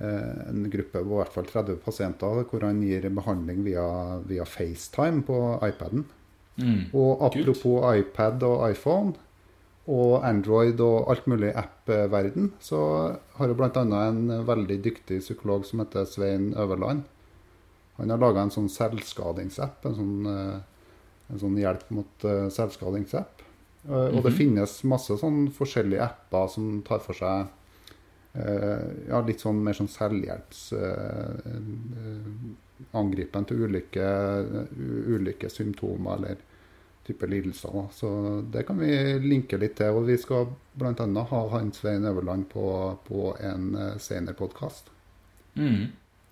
en 0.01 0.63
gruppe 0.73 0.97
på 0.97 1.13
i 1.13 1.17
hvert 1.19 1.35
fall 1.35 1.45
30 1.45 1.75
pasienter 1.85 2.39
hvor 2.49 2.63
han 2.65 2.79
gir 2.81 3.05
behandling 3.13 3.59
via, 3.67 3.83
via 4.25 4.47
FaceTime 4.49 5.21
på 5.29 5.37
iPaden. 5.61 6.07
Mm. 6.61 6.81
Og 6.97 7.25
apropos 7.27 7.85
iPad 7.97 8.45
og 8.47 8.65
iPhone 8.71 9.15
og 9.91 10.21
Android 10.27 10.81
og 10.85 11.11
alt 11.11 11.27
mulig 11.31 11.51
app-verden, 11.57 12.53
så 12.63 12.81
har 13.39 13.51
jo 13.51 13.57
bl.a. 13.59 13.83
en 13.83 14.21
veldig 14.47 14.79
dyktig 14.85 15.21
psykolog 15.25 15.65
som 15.67 15.83
heter 15.83 16.07
Svein 16.07 16.53
Øverland. 16.55 17.03
Han 17.99 18.13
har 18.13 18.21
laga 18.21 18.45
en 18.45 18.53
sånn 18.55 18.71
selvskadingsapp, 18.73 19.85
en 19.89 19.97
sånn, 19.97 20.29
eh, 20.31 21.33
en 21.33 21.43
sånn 21.43 21.59
hjelp 21.59 21.91
mot 21.97 22.29
selvskadingsapp. 22.55 23.43
Mm 23.83 23.95
-hmm. 23.95 24.17
Og 24.17 24.25
det 24.25 24.37
finnes 24.37 24.85
masse 24.85 25.17
sånn 25.17 25.51
forskjellige 25.51 26.05
apper 26.05 26.47
som 26.47 26.83
tar 26.83 26.99
for 26.99 27.15
seg 27.15 27.47
eh, 28.35 29.09
ja, 29.09 29.21
litt 29.21 29.41
sånn 29.41 29.63
mer 29.65 29.73
sånn 29.73 29.89
selvhjelps... 29.89 30.73
eh, 30.73 31.47
eh, 31.47 32.27
angripen 32.97 33.45
til 33.45 33.67
ulike, 33.67 34.05
ulike 35.13 35.51
symptomer 35.53 36.17
eller 36.17 36.39
type 37.07 37.27
lidelser. 37.27 37.71
Da. 37.73 37.87
Så 37.93 38.11
det 38.53 38.63
kan 38.63 38.79
vi 38.79 39.19
linke 39.19 39.59
litt 39.61 39.77
til. 39.81 39.97
Og 39.97 40.09
vi 40.09 40.19
skal 40.21 40.51
bl.a. 40.79 41.07
ha 41.33 41.41
Hans 41.55 41.81
Svein 41.81 42.07
Øverland 42.09 42.49
på, 42.53 42.67
på 43.07 43.33
en 43.41 43.73
eh, 43.75 43.97
senere 44.03 44.37
podkast. 44.39 44.91
Mm. 45.55 45.91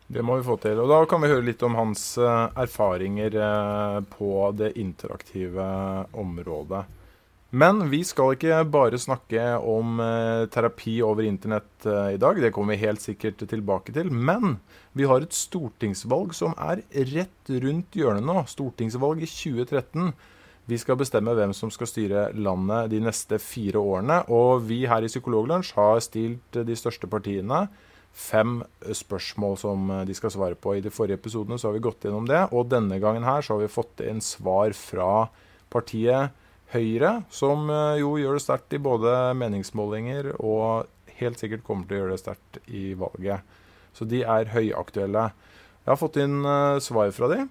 Det 0.09 0.25
må 0.25 0.39
vi 0.39 0.47
få 0.47 0.57
til. 0.61 0.81
Og 0.81 0.91
da 0.91 1.03
kan 1.09 1.25
vi 1.25 1.33
høre 1.33 1.47
litt 1.49 1.65
om 1.67 1.77
hans 1.79 2.05
eh, 2.21 2.45
erfaringer 2.61 3.35
eh, 3.35 3.99
på 4.13 4.31
det 4.57 4.75
interaktive 4.81 5.67
området. 6.13 6.85
Men 7.49 7.87
vi 7.89 8.03
skal 8.05 8.35
ikke 8.35 8.61
bare 8.69 8.99
snakke 9.01 9.55
om 9.65 9.97
terapi 10.53 10.99
over 11.01 11.25
internett 11.25 11.87
i 12.13 12.19
dag. 12.21 12.37
Det 12.45 12.51
kommer 12.53 12.77
vi 12.77 12.83
helt 12.83 13.01
sikkert 13.01 13.41
tilbake 13.41 13.95
til. 13.97 14.11
Men 14.13 14.59
vi 14.93 15.07
har 15.09 15.25
et 15.25 15.33
stortingsvalg 15.33 16.35
som 16.37 16.53
er 16.61 16.83
rett 17.15 17.53
rundt 17.65 17.97
hjørnet 17.97 18.29
nå. 18.29 18.43
Stortingsvalg 18.53 19.25
i 19.25 19.31
2013. 19.33 20.13
Vi 20.69 20.77
skal 20.77 20.99
bestemme 21.01 21.33
hvem 21.33 21.55
som 21.57 21.71
skal 21.73 21.89
styre 21.89 22.25
landet 22.37 22.91
de 22.93 23.01
neste 23.01 23.39
fire 23.41 23.81
årene. 23.81 24.21
Og 24.29 24.67
vi 24.69 24.83
her 24.89 25.05
i 25.05 25.09
Psykologlunsj 25.09 25.73
har 25.79 26.03
stilt 26.05 26.59
de 26.69 26.77
største 26.77 27.09
partiene 27.09 27.67
fem 28.19 28.59
spørsmål 28.83 29.57
som 29.61 29.93
de 30.05 30.17
skal 30.17 30.33
svare 30.35 30.59
på. 30.59 30.75
I 30.77 30.83
de 30.85 30.93
forrige 30.93 31.21
episodene 31.21 31.57
så 31.61 31.71
har 31.71 31.79
vi 31.79 31.85
gått 31.87 32.05
gjennom 32.05 32.27
det, 32.29 32.49
og 32.53 32.69
denne 32.73 32.99
gangen 33.01 33.25
her 33.25 33.45
så 33.45 33.55
har 33.55 33.63
vi 33.63 33.73
fått 33.73 34.03
inn 34.05 34.21
svar 34.25 34.75
fra 34.77 35.29
partiet 35.73 36.35
Høyre, 36.69 37.23
som 37.33 37.71
eh, 37.73 37.99
jo 38.03 38.19
gjør 38.21 38.37
det 38.37 38.45
sterkt 38.45 38.75
i 38.77 38.81
både 38.85 39.13
meningsmålinger 39.41 40.35
og 40.37 40.89
helt 41.17 41.41
sikkert 41.41 41.63
kommer 41.65 41.89
til 41.89 41.97
å 41.97 42.01
gjøre 42.03 42.13
det 42.13 42.21
sterkt 42.21 42.59
i 42.69 42.83
valget. 42.99 43.57
Så 43.97 44.05
de 44.05 44.21
er 44.21 44.51
høyaktuelle. 44.53 45.31
Jeg 45.81 45.89
har 45.89 45.97
fått 45.97 46.19
inn 46.21 46.43
eh, 46.45 46.81
svar 46.85 47.09
fra 47.17 47.31
de, 47.33 47.47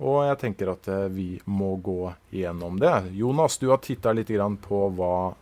og 0.00 0.18
jeg 0.28 0.38
tenker 0.42 0.72
at 0.74 0.88
eh, 0.88 1.06
vi 1.12 1.28
må 1.46 1.76
gå 1.80 2.12
gjennom 2.34 2.78
det. 2.80 2.94
Jonas, 3.16 3.58
du 3.58 3.68
har 3.72 3.78
titta 3.84 4.12
litt 4.12 4.28
på 4.62 4.82
hva 4.96 5.34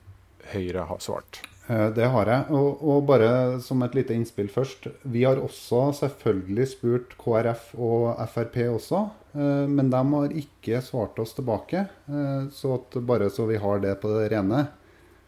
Høyre 0.53 0.85
har 0.91 0.99
svart. 1.01 1.41
Eh, 1.69 1.89
Det 1.97 2.05
har 2.13 2.27
jeg. 2.29 2.51
Og, 2.53 2.83
og 2.85 3.07
bare 3.09 3.61
som 3.65 3.83
et 3.83 3.95
lite 3.97 4.13
innspill 4.15 4.49
først. 4.53 4.87
Vi 5.03 5.25
har 5.25 5.37
også 5.41 5.87
selvfølgelig 5.97 6.67
spurt 6.69 7.15
KrF 7.19 7.71
og 7.79 8.19
Frp 8.29 8.57
også. 8.75 9.01
eh, 9.35 9.67
Men 9.67 9.89
de 9.91 10.03
har 10.13 10.29
ikke 10.45 10.83
svart 10.85 11.19
oss 11.19 11.33
tilbake. 11.35 11.87
eh, 12.09 12.49
Så 12.53 12.75
at 12.75 12.99
bare 13.07 13.31
så 13.31 13.47
vi 13.49 13.57
har 13.57 13.81
det 13.81 13.97
på 14.03 14.13
det 14.19 14.31
rene. 14.33 14.67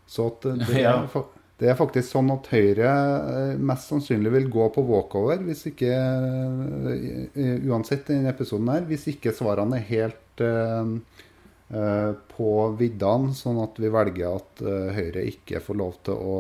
Så 0.07 0.27
at 0.29 0.41
det 0.43 0.69
er, 0.69 0.81
Ja. 0.87 1.23
Det 1.57 1.71
er 1.71 1.79
faktisk 1.79 2.11
sånn 2.13 2.29
at 2.35 2.51
Høyre 2.53 2.89
eh, 2.91 3.53
mest 3.57 3.89
sannsynlig 3.89 4.33
vil 4.35 4.49
gå 4.53 4.67
på 4.75 4.83
walkover 4.85 5.41
hvis 5.47 5.65
ikke 5.71 5.89
eh, 5.89 7.63
Uansett 7.65 8.11
denne 8.11 8.35
episoden 8.35 8.69
her. 8.75 8.85
Hvis 8.89 9.07
ikke 9.15 9.33
svarene 9.37 9.81
er 9.81 9.89
helt 9.89 10.45
eh, 10.45 10.93
på 12.37 12.51
viddene, 12.79 13.33
sånn 13.35 13.63
at 13.65 13.81
vi 13.83 13.89
velger 13.91 14.37
at 14.37 14.61
Høyre 14.95 15.25
ikke 15.33 15.65
får 15.65 15.81
lov 15.81 15.97
til 16.07 16.21
å, 16.21 16.37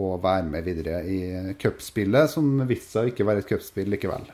å 0.00 0.08
være 0.24 0.48
med 0.50 0.66
videre 0.66 1.04
i 1.06 1.20
cupspillet, 1.60 2.32
som 2.32 2.56
viste 2.64 2.96
seg 2.96 3.06
å 3.06 3.12
ikke 3.12 3.28
være 3.28 3.44
et 3.44 3.52
cupspill 3.52 3.92
likevel. 3.94 4.26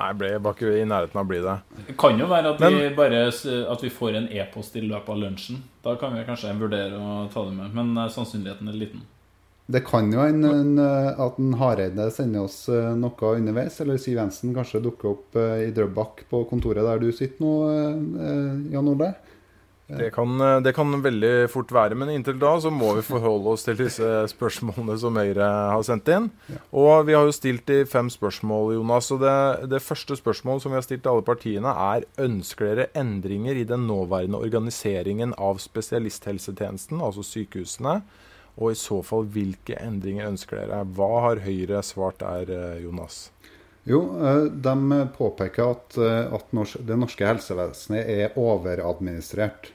Nei, 0.00 0.10
ble 0.18 0.30
ikke 0.40 0.70
i 0.80 0.84
nærheten 0.88 1.18
av 1.20 1.24
å 1.26 1.28
bli 1.30 1.40
det. 1.44 1.54
Det 1.88 1.96
kan 2.00 2.18
jo 2.18 2.26
være 2.30 2.54
at, 2.54 2.60
Men- 2.60 2.74
vi 2.78 2.88
bare, 2.96 3.26
at 3.28 3.82
vi 3.84 3.90
får 3.92 4.16
en 4.18 4.28
e-post 4.32 4.76
i 4.76 4.80
løpet 4.80 5.08
av 5.14 5.18
lunsjen. 5.20 5.62
Da 5.84 5.94
kan 6.00 6.14
vi 6.16 6.24
kanskje 6.26 6.54
vurdere 6.58 6.98
å 6.98 7.28
ta 7.32 7.44
det 7.44 7.52
med, 7.54 7.74
men 7.74 7.96
eh, 7.98 8.08
sannsynligheten 8.10 8.68
er 8.72 8.78
liten. 8.78 9.02
Det 9.72 9.84
kan 9.86 10.10
jo 10.12 10.20
en, 10.20 10.42
en, 10.44 10.72
eh, 10.78 11.20
at 11.22 11.38
en 11.38 11.52
Hareide 11.60 12.08
sender 12.10 12.48
oss 12.48 12.68
eh, 12.68 12.94
noe 12.98 13.34
underveis, 13.36 13.80
eller 13.80 14.00
Siv 14.02 14.18
Jensen 14.18 14.54
kanskje 14.56 14.82
dukker 14.82 15.12
opp 15.12 15.36
i 15.36 15.70
Drøbak 15.74 16.24
på 16.30 16.42
kontoret 16.50 16.82
der 16.88 16.98
du 16.98 17.12
sitter 17.14 17.44
nå, 17.44 17.52
Jan 18.72 18.88
Ole. 18.90 19.12
Det 19.88 20.10
kan, 20.14 20.40
eh, 20.40 20.60
det 20.60 20.72
kan 20.74 21.02
veldig 21.02 21.50
fort 21.50 21.72
være, 21.74 21.96
men 21.98 22.08
inntil 22.08 22.38
da 22.40 22.54
så 22.60 22.70
må 22.72 22.94
vi 22.96 23.02
forholde 23.04 23.50
oss 23.52 23.64
til 23.66 23.76
disse 23.76 24.06
spørsmålene 24.30 24.96
som 24.98 25.18
Høyre 25.18 25.48
har 25.74 25.82
sendt 25.84 26.08
inn. 26.08 26.30
Og 26.72 27.06
vi 27.08 27.16
har 27.16 27.26
jo 27.26 27.34
stilt 27.34 27.66
de 27.66 27.82
fem 27.84 28.08
spørsmål, 28.12 28.74
Jonas. 28.78 29.10
Og 29.12 29.20
det, 29.20 29.68
det 29.74 29.82
første 29.82 30.16
spørsmålet 30.16 30.62
som 30.64 30.72
vi 30.72 30.78
har 30.80 30.86
stilt 30.86 31.02
til 31.04 31.12
alle 31.12 31.26
partiene, 31.26 31.74
er 31.92 32.06
ønsker 32.22 32.70
dere 32.70 32.88
endringer 32.94 33.58
i 33.58 33.68
den 33.68 33.86
nåværende 33.90 34.40
organiseringen 34.40 35.34
av 35.36 35.60
spesialisthelsetjenesten, 35.60 37.02
altså 37.02 37.26
sykehusene? 37.26 38.00
Og 38.60 38.72
i 38.72 38.78
så 38.78 39.00
fall, 39.04 39.24
hvilke 39.32 39.78
endringer 39.80 40.28
ønsker 40.28 40.60
dere? 40.60 40.82
Hva 40.96 41.12
har 41.26 41.44
Høyre 41.44 41.82
svart 41.84 42.20
der, 42.20 42.48
eh, 42.52 42.82
Jonas? 42.84 43.30
Jo, 43.84 44.00
eh, 44.26 44.44
de 44.44 45.08
påpeker 45.16 45.70
at, 45.70 45.96
eh, 45.98 46.34
at 46.34 46.52
det 46.86 46.98
norske 46.98 47.26
helsevesenet 47.26 48.06
er 48.06 48.36
overadministrert. 48.38 49.72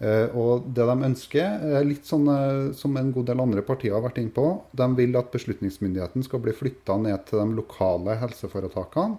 Eh, 0.00 0.28
Og 0.36 0.66
det 0.74 0.84
de 0.84 1.06
ønsker, 1.06 1.62
er 1.78 1.84
litt 1.84 2.04
sånn 2.04 2.74
som 2.74 2.96
en 2.96 3.12
god 3.12 3.26
del 3.26 3.40
andre 3.40 3.62
partier 3.62 3.94
har 3.94 4.02
vært 4.02 4.18
inne 4.18 4.34
på. 4.34 4.62
De 4.74 4.88
vil 4.96 5.16
at 5.16 5.30
beslutningsmyndigheten 5.30 6.24
skal 6.24 6.40
bli 6.40 6.52
flytta 6.52 7.00
ned 7.00 7.24
til 7.26 7.38
de 7.38 7.54
lokale 7.54 8.18
helseforetakene. 8.18 9.18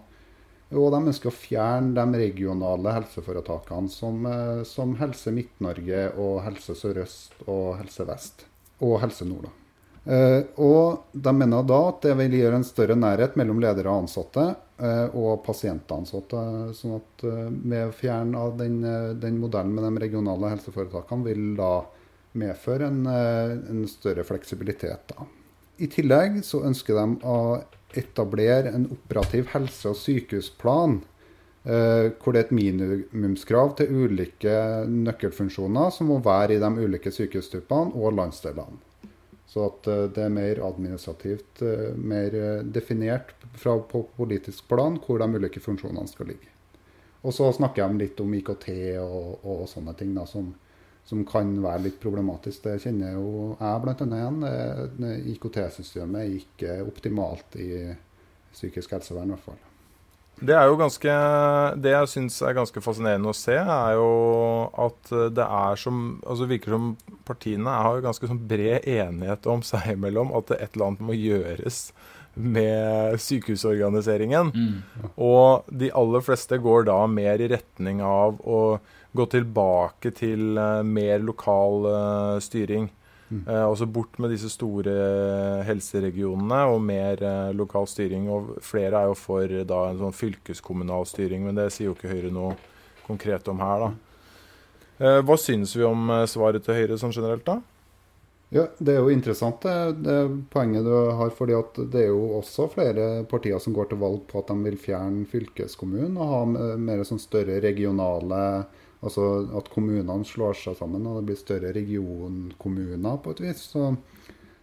Og 0.73 0.91
de 0.91 0.99
ønsker 1.07 1.29
å 1.29 1.37
fjerne 1.37 1.93
de 1.93 2.19
regionale 2.19 2.93
helseforetakene 2.97 3.89
som, 3.89 4.25
som 4.65 4.95
Helse 4.95 5.31
Midt-Norge 5.31 6.17
og 6.17 6.41
Helse 6.43 6.73
Sør-Øst 6.73 7.47
og 7.47 7.77
Helse 7.77 8.05
Vest. 8.05 8.45
Og 8.81 8.99
Helse 8.99 9.23
Nord, 9.23 9.43
da. 9.43 9.62
Eh, 10.03 10.41
og 10.59 11.15
de 11.15 11.31
mener 11.37 11.63
da 11.63 11.79
at 11.87 12.01
det 12.03 12.15
vil 12.19 12.35
gjøre 12.41 12.59
en 12.59 12.67
større 12.67 12.97
nærhet 12.99 13.37
mellom 13.39 13.61
ledere 13.63 13.91
og 13.91 14.03
ansatte 14.03 14.49
eh, 14.51 15.15
og 15.15 15.43
pasientansatte. 15.45 16.41
Sånn 16.75 16.97
at 16.97 17.23
eh, 17.29 17.45
med 17.53 17.87
å 17.87 17.95
fjerne 17.95 18.49
den, 18.59 18.81
den 19.21 19.39
modellen 19.39 19.75
med 19.77 19.87
de 19.87 20.03
regionale 20.07 20.51
helseforetakene 20.55 21.29
vil 21.29 21.53
da 21.59 21.75
medføre 22.33 22.89
en, 22.89 23.05
en 23.05 23.83
større 23.87 24.25
fleksibilitet. 24.25 25.13
Da. 25.13 25.27
I 25.77 25.87
tillegg 25.91 26.39
så 26.45 26.63
ønsker 26.65 26.97
de 26.97 27.05
å 27.29 27.39
etablere 27.97 28.73
en 28.73 28.87
operativ 28.91 29.51
helse- 29.53 29.91
og 29.91 29.97
sykehusplan. 29.97 31.01
eh, 31.63 32.11
hvor 32.19 32.33
det 32.33 32.41
er 32.41 32.45
et 32.49 32.57
minimumskrav 32.57 33.77
til 33.77 33.93
ulike 34.03 34.55
nøkkelfunksjoner 34.89 35.93
som 35.95 36.09
må 36.11 36.17
være 36.19 36.57
i 36.57 36.59
de 36.59 36.71
ulike 36.83 37.13
sykehustypene 37.13 37.95
og 37.95 38.17
landsdelene. 38.17 38.81
Så 39.53 39.67
at 39.69 39.87
eh, 39.87 40.07
det 40.09 40.23
er 40.25 40.33
mer 40.33 40.59
administrativt, 40.65 41.61
eh, 41.61 41.93
mer 41.93 42.33
eh, 42.33 42.63
definert 42.65 43.35
fra, 43.53 43.75
på 43.77 44.01
politisk 44.17 44.65
plan 44.71 44.97
hvor 45.03 45.21
de 45.21 45.27
ulike 45.37 45.61
funksjonene 45.61 46.09
skal 46.09 46.31
ligge. 46.31 46.49
Og 47.21 47.35
så 47.37 47.51
snakker 47.53 47.85
de 47.85 48.01
litt 48.01 48.19
om 48.23 48.33
IKT 48.33 48.65
og, 49.03 49.45
og 49.45 49.67
sånne 49.69 49.93
ting 49.99 50.15
da, 50.17 50.25
som, 50.27 50.49
som 51.05 51.21
kan 51.29 51.53
være 51.61 51.85
litt 51.85 51.99
problematisk. 52.01 52.65
Det 52.65 52.81
kjenner 52.87 53.13
jo 53.13 53.53
jeg 53.59 53.83
bl.a. 53.85 54.07
igjen. 54.17 55.29
IKT-systemet 55.35 56.19
er 56.23 56.33
ikke 56.41 56.79
optimalt 56.89 57.55
i 57.61 57.69
psykisk 58.51 58.97
helsevern, 58.97 59.31
i 59.31 59.37
hvert 59.37 59.45
fall. 59.45 59.61
Det 60.41 60.55
er 60.57 60.65
jo 60.67 60.79
ganske 60.79 61.13
Det 61.79 61.91
jeg 61.93 62.09
syns 62.11 62.39
er 62.43 62.55
ganske 62.57 62.81
fascinerende 62.83 63.31
å 63.31 63.37
se, 63.37 63.55
er 63.55 63.93
jo 63.95 64.07
at 64.85 65.13
det 65.35 65.45
er 65.45 65.77
som 65.79 66.01
Altså 66.25 66.49
virker 66.49 66.75
som 66.75 66.89
partiene 67.27 67.77
har 67.85 68.01
ganske 68.03 68.27
sånn 68.27 68.41
bred 68.49 68.87
enighet 68.89 69.47
om 69.47 69.63
seg 69.65 69.93
imellom 69.93 70.33
at 70.35 70.51
et 70.57 70.73
eller 70.73 70.89
annet 70.89 71.05
må 71.07 71.15
gjøres 71.15 71.85
med 72.33 73.19
sykehusorganiseringen. 73.21 74.49
Mm. 74.49 75.09
Og 75.21 75.67
de 75.69 75.91
aller 75.93 76.23
fleste 76.25 76.57
går 76.57 76.87
da 76.89 76.97
mer 77.05 77.41
i 77.41 77.49
retning 77.51 78.01
av 78.01 78.39
å 78.41 78.79
gå 79.13 79.27
tilbake 79.29 80.11
til 80.17 80.57
eh, 80.57 80.81
mer 80.83 81.21
lokal 81.21 81.89
eh, 81.89 82.37
styring. 82.43 82.89
Mm. 83.29 83.43
Eh, 83.47 83.65
også 83.65 83.87
bort 83.89 84.19
med 84.21 84.33
disse 84.33 84.49
store 84.51 84.93
helseregionene 85.67 86.61
og 86.69 86.81
mer 86.83 87.23
eh, 87.23 87.51
lokal 87.55 87.87
styring. 87.89 88.27
Og 88.29 88.55
flere 88.65 89.01
er 89.01 89.11
jo 89.11 89.17
for 89.17 89.47
eh, 89.47 89.65
da 89.67 89.85
en 89.89 90.01
sånn 90.01 90.17
fylkeskommunal 90.17 91.07
styring, 91.09 91.45
men 91.47 91.57
det 91.59 91.71
sier 91.73 91.89
jo 91.89 91.97
ikke 91.97 92.11
Høyre 92.11 92.33
noe 92.33 92.57
konkret 93.07 93.47
om 93.51 93.61
her, 93.63 93.87
da. 93.87 93.93
Eh, 95.03 95.19
hva 95.25 95.37
syns 95.39 95.73
vi 95.75 95.85
om 95.87 96.09
eh, 96.13 96.27
svaret 96.29 96.65
til 96.65 96.77
Høyre 96.77 96.99
sånn 97.01 97.15
generelt, 97.15 97.45
da? 97.47 97.59
Ja, 98.53 98.67
Det 98.77 98.93
er 98.93 98.99
jo 99.01 99.09
interessant 99.09 99.63
det, 99.65 100.03
det 100.05 100.17
poenget 100.53 100.85
du 100.85 100.93
har. 101.17 101.31
fordi 101.33 101.55
at 101.57 101.79
Det 101.89 102.03
er 102.03 102.11
jo 102.11 102.37
også 102.37 102.67
flere 102.69 103.25
partier 103.25 103.57
som 103.59 103.73
går 103.73 103.89
til 103.89 104.01
valg 104.03 104.27
på 104.29 104.43
at 104.43 104.51
de 104.51 104.57
vil 104.67 104.77
fjerne 104.77 105.25
fylkeskommunen 105.25 106.19
og 106.21 106.33
ha 106.35 106.77
mer 106.77 107.01
sånn 107.07 107.21
større 107.21 107.57
regionale 107.63 108.43
Altså 109.03 109.27
at 109.59 109.67
kommunene 109.73 110.23
slår 110.27 110.55
seg 110.55 110.77
sammen 110.79 111.05
og 111.09 111.19
det 111.19 111.25
blir 111.27 111.39
større 111.39 111.73
regionkommuner 111.75 113.17
på 113.23 113.33
et 113.35 113.41
vis. 113.43 113.65
Så, 113.73 113.89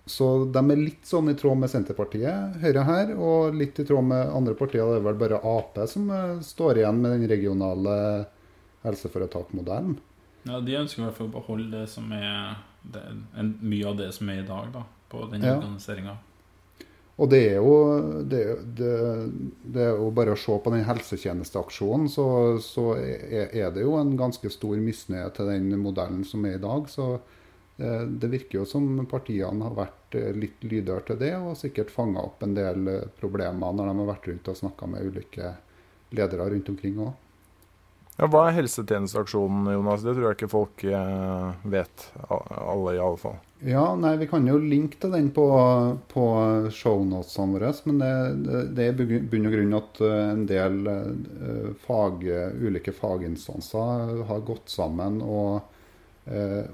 så 0.09 0.29
de 0.49 0.63
er 0.73 0.81
litt 0.81 1.05
sånn 1.07 1.29
i 1.33 1.37
tråd 1.39 1.61
med 1.61 1.71
Senterpartiet, 1.73 2.57
Høyre 2.63 2.85
her, 2.89 3.13
og 3.21 3.55
litt 3.61 3.79
i 3.83 3.87
tråd 3.89 4.09
med 4.09 4.33
andre 4.33 4.57
partier. 4.59 4.87
Det 4.89 5.03
er 5.03 5.07
vel 5.11 5.21
bare 5.21 5.43
Ap 5.45 5.77
som 5.93 6.09
eh, 6.15 6.39
står 6.47 6.81
igjen 6.81 7.03
med 7.05 7.19
den 7.19 7.29
regionale 7.31 7.99
helseforetakmodellen. 8.87 9.99
Ja, 10.49 10.61
De 10.65 10.77
ønsker 10.81 11.03
i 11.03 11.05
hvert 11.05 11.19
fall 11.19 11.29
å 11.29 11.37
beholde 11.37 11.83
det 11.83 11.87
som 11.93 12.09
er 12.17 12.57
det, 12.81 13.03
en, 13.37 13.55
mye 13.61 13.89
av 13.91 13.99
det 14.01 14.09
som 14.17 14.29
er 14.33 14.41
i 14.41 14.47
dag, 14.49 14.71
da, 14.73 14.87
på 15.13 15.27
den 15.33 15.45
Ja. 15.45 15.59
organiseringa. 15.59 16.17
Og 17.21 17.29
det 17.29 17.41
er, 17.51 17.59
jo, 17.61 17.75
det, 18.25 18.45
det, 18.79 18.93
det 19.61 19.83
er 19.85 19.99
jo 19.99 20.07
bare 20.17 20.33
å 20.33 20.39
se 20.41 20.55
på 20.65 20.73
den 20.73 20.87
helsetjenesteaksjonen, 20.89 22.09
så, 22.09 22.25
så 22.65 22.95
er, 22.97 23.67
det 23.75 23.85
jo 23.85 23.99
en 24.01 24.15
ganske 24.17 24.49
stor 24.53 24.81
misnøye 24.81 25.27
til 25.37 25.51
den 25.53 25.69
modellen 25.83 26.25
som 26.25 26.47
er 26.49 26.57
i 26.57 26.63
dag. 26.63 26.89
Så 26.89 27.11
eh, 27.77 28.07
det 28.09 28.33
virker 28.33 28.63
jo 28.63 28.69
som 28.69 28.89
partiene 29.11 29.69
har 29.69 29.77
vært 29.77 30.17
eh, 30.17 30.31
litt 30.33 30.65
lydhøre 30.65 31.11
til 31.11 31.21
det, 31.21 31.35
og 31.37 31.59
sikkert 31.61 31.93
fanga 31.93 32.25
opp 32.25 32.41
en 32.47 32.57
del 32.57 32.89
problemer 33.21 33.77
når 33.77 33.91
de 33.91 33.99
har 34.01 34.13
vært 34.15 34.31
rundt 34.33 34.53
og 34.55 34.63
snakka 34.63 34.89
med 34.95 35.13
ulike 35.13 35.53
ledere 36.17 36.49
rundt 36.55 36.73
omkring 36.73 37.05
òg. 37.05 37.13
Ja, 38.21 38.27
hva 38.29 38.41
er 38.51 38.59
helsetjenesteaksjonen, 38.59 39.71
Jonas? 39.73 40.03
Det 40.05 40.13
tror 40.13 40.27
jeg 40.27 40.37
ikke 40.37 40.53
folk 40.53 40.83
eh, 40.85 41.47
vet. 41.73 42.03
Alle, 42.29 42.93
i 42.93 43.01
alle 43.01 43.17
fall. 43.17 43.39
Ja, 43.65 43.95
nei, 43.97 44.11
Vi 44.21 44.29
kan 44.29 44.45
jo 44.45 44.59
linke 44.61 44.99
til 45.01 45.15
den 45.17 45.31
på, 45.33 45.47
på 46.13 46.25
shownotene 46.69 47.55
våre. 47.55 47.71
Men 47.89 48.03
det, 48.03 48.11
det, 48.77 48.91
er 48.91 49.01
i 49.01 49.23
bunn 49.25 49.49
og 49.49 49.57
grunn 49.57 49.79
at 49.79 50.03
eh, 50.05 50.21
en 50.35 50.45
del 50.51 50.93
eh, 50.93 51.73
fag, 51.87 52.29
ulike 52.61 52.93
faginstanser 52.93 54.21
har 54.29 54.45
gått 54.45 54.69
sammen 54.69 55.23
og, 55.25 55.79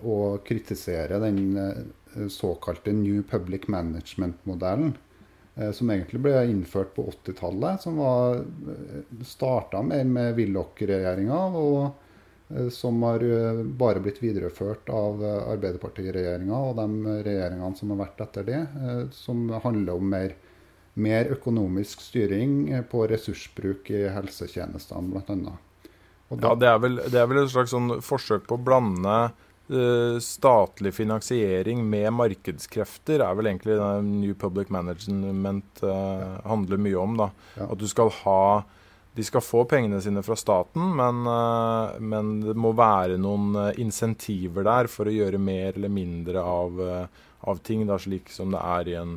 og 0.02 0.42
kritiserer 0.44 1.22
den 1.22 2.26
såkalte 2.32 2.90
New 2.92 3.22
Public 3.22 3.70
Management-modellen. 3.70 4.96
Eh, 5.56 5.70
Som 5.72 5.90
egentlig 5.90 6.20
ble 6.22 6.44
innført 6.50 6.94
på 6.94 7.04
80-tallet. 7.12 7.82
Som 7.82 8.00
var 8.02 8.42
starta 9.24 9.82
mer 9.82 10.04
med 10.04 10.34
Willoch-regjeringa. 10.38 11.40
og 11.56 12.56
eh, 12.56 12.68
som 12.70 13.02
har 13.02 13.22
eh, 13.24 13.62
bare 13.64 14.00
blitt 14.00 14.22
videreført 14.22 14.88
av 14.88 15.24
eh, 15.24 15.48
Arbeiderpartiregjeringa 15.56 16.58
og 16.70 16.76
de 16.80 17.16
regjeringene 17.26 17.76
som 17.76 17.94
har 17.94 18.02
vært 18.04 18.20
etter 18.26 18.46
det, 18.46 18.60
eh, 18.62 19.02
som 19.12 19.48
handler 19.64 19.96
om 19.96 20.10
mer, 20.14 20.36
mer 20.94 21.32
økonomisk 21.34 22.00
styring 22.00 22.68
eh, 22.72 22.84
på 22.86 23.06
ressursbruk 23.10 23.90
i 23.90 24.06
helsetjenestene, 24.14 25.10
bl.a. 25.12 25.56
Ja, 26.42 26.54
det 26.58 26.66
er 26.66 26.78
vel, 26.82 26.96
det 27.06 27.18
er 27.20 27.28
vel 27.30 27.44
et 27.44 27.52
slags 27.52 27.70
sånn 27.70 28.00
forsøk 28.02 28.48
på 28.48 28.56
å 28.58 28.62
blande 28.66 29.18
eh, 29.28 29.42
statlig 30.22 30.94
finansiering 30.94 31.80
med 31.90 32.12
markedskrefter, 32.14 33.22
er 33.24 33.34
vel 33.34 33.48
egentlig 33.50 33.74
det 33.74 33.90
New 34.06 34.34
Public 34.38 34.70
Management 34.70 35.82
eh, 35.82 36.36
handler 36.46 36.78
mye 36.78 36.96
om. 37.02 37.16
da. 37.18 37.30
Ja. 37.56 37.66
At 37.72 37.78
du 37.80 37.88
skal 37.90 38.12
ha 38.22 38.64
De 39.16 39.24
skal 39.24 39.40
få 39.40 39.62
pengene 39.64 39.96
sine 40.04 40.20
fra 40.20 40.36
staten, 40.36 40.90
men, 40.98 41.22
uh, 41.24 41.94
men 42.04 42.34
det 42.42 42.52
må 42.52 42.74
være 42.76 43.14
noen 43.16 43.54
eh, 43.56 43.78
insentiver 43.80 44.66
der 44.68 44.90
for 44.92 45.08
å 45.08 45.14
gjøre 45.14 45.40
mer 45.40 45.70
eller 45.72 45.88
mindre 45.88 46.42
av, 46.44 46.76
uh, 46.76 47.30
av 47.48 47.62
ting, 47.64 47.86
da, 47.88 47.96
slik 47.96 48.28
som 48.28 48.52
det 48.52 48.60
er 48.60 48.90
i 48.92 48.98
en, 49.00 49.14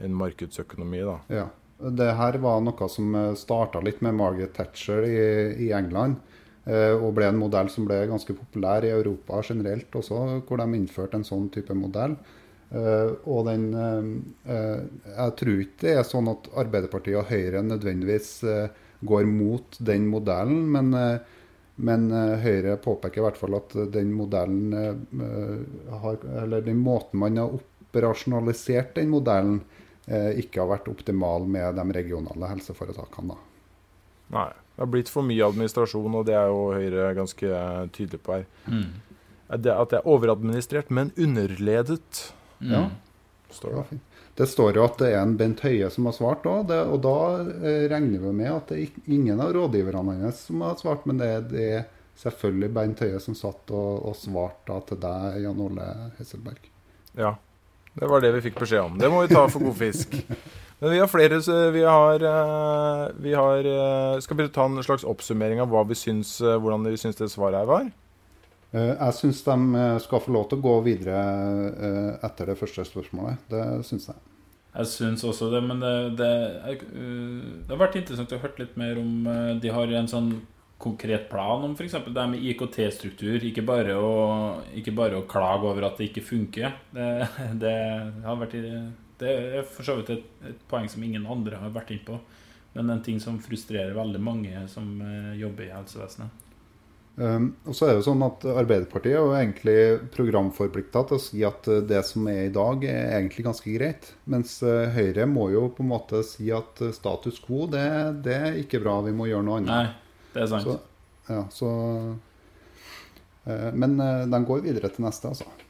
en 0.00 0.16
markedsøkonomi. 0.16 1.02
da. 1.04 1.18
Ja. 1.28 1.44
Det 2.00 2.08
her 2.16 2.38
var 2.40 2.64
noe 2.64 2.88
som 2.88 3.12
starta 3.36 3.82
litt 3.84 4.00
med 4.00 4.16
Margaret 4.16 4.56
Thatcher 4.56 5.04
i, 5.04 5.20
i 5.66 5.72
England. 5.76 6.16
Eh, 6.66 6.94
Og 6.94 7.12
ble 7.16 7.28
en 7.30 7.40
modell 7.40 7.70
som 7.72 7.86
ble 7.88 8.02
ganske 8.10 8.36
populær 8.36 8.84
i 8.86 8.92
Europa 8.94 9.42
generelt 9.48 9.94
også, 9.98 10.22
hvor 10.46 10.62
de 10.62 10.78
innførte 10.78 11.18
en 11.18 11.26
sånn 11.26 11.48
type 11.54 11.74
modell. 11.76 12.16
Eh, 12.72 13.10
og 13.28 13.46
den 13.50 13.68
eh, 13.74 14.80
Jeg 15.10 15.36
tror 15.40 15.60
ikke 15.66 15.84
det 15.84 15.98
er 15.98 16.08
sånn 16.08 16.30
at 16.32 16.48
Arbeiderpartiet 16.64 17.20
og 17.20 17.28
Høyre 17.32 17.64
nødvendigvis 17.66 18.32
går 19.02 19.26
mot 19.26 19.76
den 19.82 20.06
modellen, 20.06 20.62
men, 20.70 20.92
men 21.82 22.04
Høyre 22.44 22.76
påpeker 22.78 23.18
i 23.18 23.24
hvert 23.24 23.40
fall 23.40 23.56
at 23.58 23.74
den 23.90 24.12
modellen 24.14 24.70
har, 25.90 26.20
Eller 26.44 26.62
den 26.62 26.78
måten 26.78 27.18
man 27.18 27.40
har 27.42 27.56
operasjonalisert 27.58 28.94
den 29.00 29.10
modellen, 29.10 29.58
ikke 30.06 30.62
har 30.62 30.70
vært 30.70 30.92
optimal 30.94 31.50
med 31.50 31.74
de 31.80 31.98
regionale 31.98 32.52
helseforetakene. 32.54 33.34
Nei. 34.30 34.52
Det 34.72 34.80
har 34.82 34.88
blitt 34.90 35.08
for 35.12 35.22
mye 35.22 35.44
administrasjon, 35.44 36.14
og 36.16 36.26
det 36.26 36.34
er 36.38 36.46
jo 36.48 36.60
Høyre 36.72 37.10
ganske 37.18 37.48
eh, 37.52 37.82
tydelig 37.92 38.22
på 38.24 38.38
her. 38.38 38.46
Mm. 38.66 38.86
Det, 39.52 39.72
at 39.74 39.90
det 39.92 39.98
er 40.00 40.06
overadministrert, 40.08 40.90
men 40.90 41.10
underledet, 41.20 42.32
Mm. 42.62 42.70
Ja. 42.72 42.80
står 43.50 43.72
det. 43.90 43.98
Det 44.38 44.46
står 44.48 44.76
jo 44.78 44.84
at 44.84 44.96
det 45.02 45.08
er 45.12 45.18
en 45.20 45.32
Bent 45.36 45.60
Høie 45.60 45.88
som 45.90 46.06
har 46.06 46.14
svart 46.16 46.44
òg, 46.46 46.70
og 46.70 47.00
da 47.04 47.14
eh, 47.42 47.88
regner 47.90 48.22
vi 48.22 48.30
med 48.38 48.52
at 48.52 48.68
det 48.70 48.78
er 48.78 49.10
ingen 49.12 49.40
av 49.42 49.50
rådgiverne 49.52 50.14
hans 50.22 50.44
som 50.46 50.60
har 50.64 50.76
svart, 50.80 51.04
men 51.10 51.18
det, 51.18 51.26
er- 51.28 51.48
det 51.50 51.66
er 51.80 51.82
selvfølgelig 52.22 52.70
Bent 52.78 53.02
Høie 53.04 53.20
som 53.20 53.34
satt 53.36 53.70
og, 53.74 54.06
og 54.08 54.14
svarte 54.16 54.70
da 54.70 54.78
til 54.88 55.00
deg, 55.02 55.40
Jan 55.42 55.60
Ole 55.66 55.88
Hesselberg. 56.20 56.70
Ja. 57.18 57.34
Det 57.98 58.08
var 58.08 58.22
det 58.24 58.30
vi 58.38 58.40
fikk 58.46 58.60
beskjed 58.62 58.86
om. 58.86 58.94
Det 59.02 59.10
må 59.12 59.20
vi 59.26 59.34
ta 59.34 59.42
for 59.52 59.60
god 59.66 59.76
fisk. 59.82 60.14
Men 60.82 60.90
vi 60.90 60.98
har 60.98 61.06
flere 61.06 61.38
så 61.42 61.70
Vi 61.70 61.84
har, 61.84 62.22
eh, 62.26 63.10
vi 63.22 63.34
har 63.34 63.64
eh, 63.64 64.20
Skal 64.20 64.36
vi 64.36 64.48
ta 64.48 64.64
en 64.64 64.82
slags 64.82 65.04
oppsummering 65.04 65.60
av 65.62 65.70
hva 65.70 65.84
vi 65.86 65.94
syns, 65.94 66.40
eh, 66.40 66.58
hvordan 66.58 66.88
vi 66.90 66.98
syns 66.98 67.20
det 67.20 67.28
svaret 67.30 67.60
her 67.60 67.68
var? 67.70 67.90
Eh, 68.72 68.90
Jeg 68.90 69.14
syns 69.14 69.44
de 69.46 69.84
skal 70.02 70.24
få 70.24 70.32
lov 70.34 70.48
til 70.50 70.58
å 70.58 70.64
gå 70.64 70.72
videre 70.82 71.20
etter 72.26 72.50
det 72.50 72.58
første 72.58 72.82
spørsmålet. 72.88 73.38
Det 73.52 73.66
syns 73.86 74.08
jeg. 74.10 74.16
Jeg 74.72 74.88
syns 74.88 75.22
også 75.28 75.52
det, 75.52 75.60
men 75.68 75.78
det, 75.84 76.16
det, 76.16 76.32
uh, 76.96 77.42
det 77.60 77.74
har 77.74 77.80
vært 77.82 77.98
interessant 78.00 78.32
å 78.32 78.38
høre 78.40 78.62
litt 78.62 78.76
mer 78.80 78.96
om 78.96 79.26
De 79.60 79.68
har 79.68 79.92
en 79.92 80.08
sånn 80.08 80.30
konkret 80.80 81.28
plan 81.28 81.62
om 81.62 81.76
f.eks. 81.76 81.98
det 82.08 82.24
med 82.32 82.40
IKT-struktur. 82.40 83.36
Ikke, 83.44 83.62
ikke 84.80 84.96
bare 84.96 85.20
å 85.20 85.26
klage 85.28 85.68
over 85.68 85.86
at 85.86 86.00
det 86.00 86.08
ikke 86.08 86.24
funker. 86.26 86.72
Det, 86.90 87.10
det, 87.62 87.76
har 88.24 88.40
vært, 88.40 88.56
det 89.22 89.32
er 89.60 89.66
for 89.66 89.86
så 89.86 89.98
vidt 90.00 90.12
et, 90.14 90.30
et 90.50 90.62
poeng 90.70 90.88
som 90.90 91.02
ingen 91.06 91.26
andre 91.30 91.62
har 91.62 91.74
vært 91.74 91.94
inne 91.94 92.06
på. 92.06 92.20
Men 92.72 92.90
en 92.90 93.02
ting 93.04 93.18
som 93.20 93.40
frustrerer 93.42 93.92
veldig 93.96 94.20
mange 94.22 94.62
som 94.72 94.94
uh, 95.04 95.34
jobber 95.36 95.66
i 95.66 95.74
helsevesenet. 95.74 96.42
Um, 97.12 97.50
og 97.68 97.76
så 97.76 97.84
er 97.84 97.90
det 97.90 97.98
jo 97.98 98.06
sånn 98.06 98.22
at 98.24 98.44
Arbeiderpartiet 98.48 99.12
er 99.12 99.18
jo 99.20 99.34
egentlig 99.36 99.74
programforplikta 100.14 101.02
til 101.10 101.18
å 101.18 101.20
si 101.20 101.42
at 101.44 101.66
uh, 101.68 101.82
det 101.84 102.00
som 102.08 102.24
er 102.32 102.46
i 102.46 102.54
dag, 102.54 102.86
er 102.88 103.18
egentlig 103.18 103.44
ganske 103.44 103.74
greit. 103.74 104.08
Mens 104.32 104.54
uh, 104.64 104.88
Høyre 104.94 105.26
må 105.28 105.50
jo 105.52 105.66
på 105.76 105.84
en 105.84 105.90
måte 105.90 106.22
si 106.24 106.48
at 106.56 106.80
status 106.96 107.42
quo, 107.44 107.66
det, 107.68 107.84
det 108.24 108.38
er 108.38 108.56
ikke 108.62 108.80
bra, 108.80 108.96
vi 109.04 109.12
må 109.16 109.28
gjøre 109.28 109.44
noe 109.44 109.60
annet. 109.60 109.74
Nei, 109.74 110.30
det 110.32 110.46
er 110.46 110.48
sant. 110.54 110.70
Så, 110.70 110.78
ja, 111.28 111.42
så, 111.52 111.74
uh, 113.44 113.68
men 113.76 114.00
uh, 114.00 114.24
de 114.32 114.42
går 114.48 114.64
videre 114.64 114.88
til 114.94 115.04
neste, 115.04 115.34
altså. 115.34 115.68